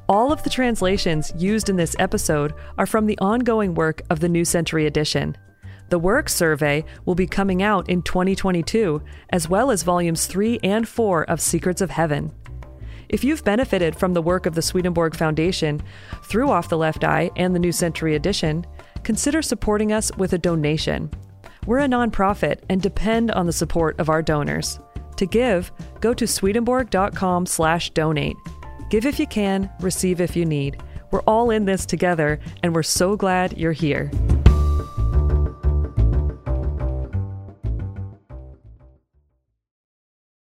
All 0.09 0.32
of 0.32 0.42
the 0.42 0.48
translations 0.48 1.34
used 1.36 1.68
in 1.68 1.76
this 1.76 1.94
episode 1.98 2.55
are 2.78 2.86
from 2.86 3.05
the 3.05 3.18
ongoing 3.18 3.74
work 3.74 4.00
of 4.09 4.20
the 4.20 4.30
New 4.30 4.46
Century 4.46 4.86
Edition. 4.86 5.36
The 5.90 5.98
work 5.98 6.30
survey 6.30 6.82
will 7.05 7.14
be 7.14 7.26
coming 7.26 7.62
out 7.62 7.90
in 7.90 8.00
2022, 8.00 9.03
as 9.28 9.50
well 9.50 9.70
as 9.70 9.82
volumes 9.82 10.24
3 10.24 10.61
and 10.62 10.88
4 10.88 11.24
of 11.24 11.42
Secrets 11.42 11.82
of 11.82 11.90
Heaven. 11.90 12.32
If 13.12 13.22
you've 13.22 13.44
benefited 13.44 13.94
from 13.94 14.14
the 14.14 14.22
work 14.22 14.46
of 14.46 14.54
the 14.54 14.62
Swedenborg 14.62 15.14
Foundation 15.14 15.82
through 16.24 16.48
Off 16.48 16.70
the 16.70 16.78
Left 16.78 17.04
Eye 17.04 17.30
and 17.36 17.54
the 17.54 17.58
New 17.58 17.70
Century 17.70 18.14
Edition, 18.14 18.64
consider 19.02 19.42
supporting 19.42 19.92
us 19.92 20.10
with 20.16 20.32
a 20.32 20.38
donation. 20.38 21.10
We're 21.66 21.80
a 21.80 21.86
nonprofit 21.86 22.60
and 22.70 22.80
depend 22.80 23.30
on 23.30 23.44
the 23.44 23.52
support 23.52 24.00
of 24.00 24.08
our 24.08 24.22
donors. 24.22 24.80
To 25.18 25.26
give, 25.26 25.70
go 26.00 26.14
to 26.14 26.26
swedenborg.com/donate. 26.26 28.36
Give 28.88 29.04
if 29.04 29.20
you 29.20 29.26
can, 29.26 29.70
receive 29.80 30.22
if 30.22 30.34
you 30.34 30.46
need. 30.46 30.82
We're 31.10 31.20
all 31.20 31.50
in 31.50 31.66
this 31.66 31.84
together, 31.84 32.40
and 32.62 32.74
we're 32.74 32.82
so 32.82 33.14
glad 33.14 33.58
you're 33.58 33.72
here. 33.72 34.10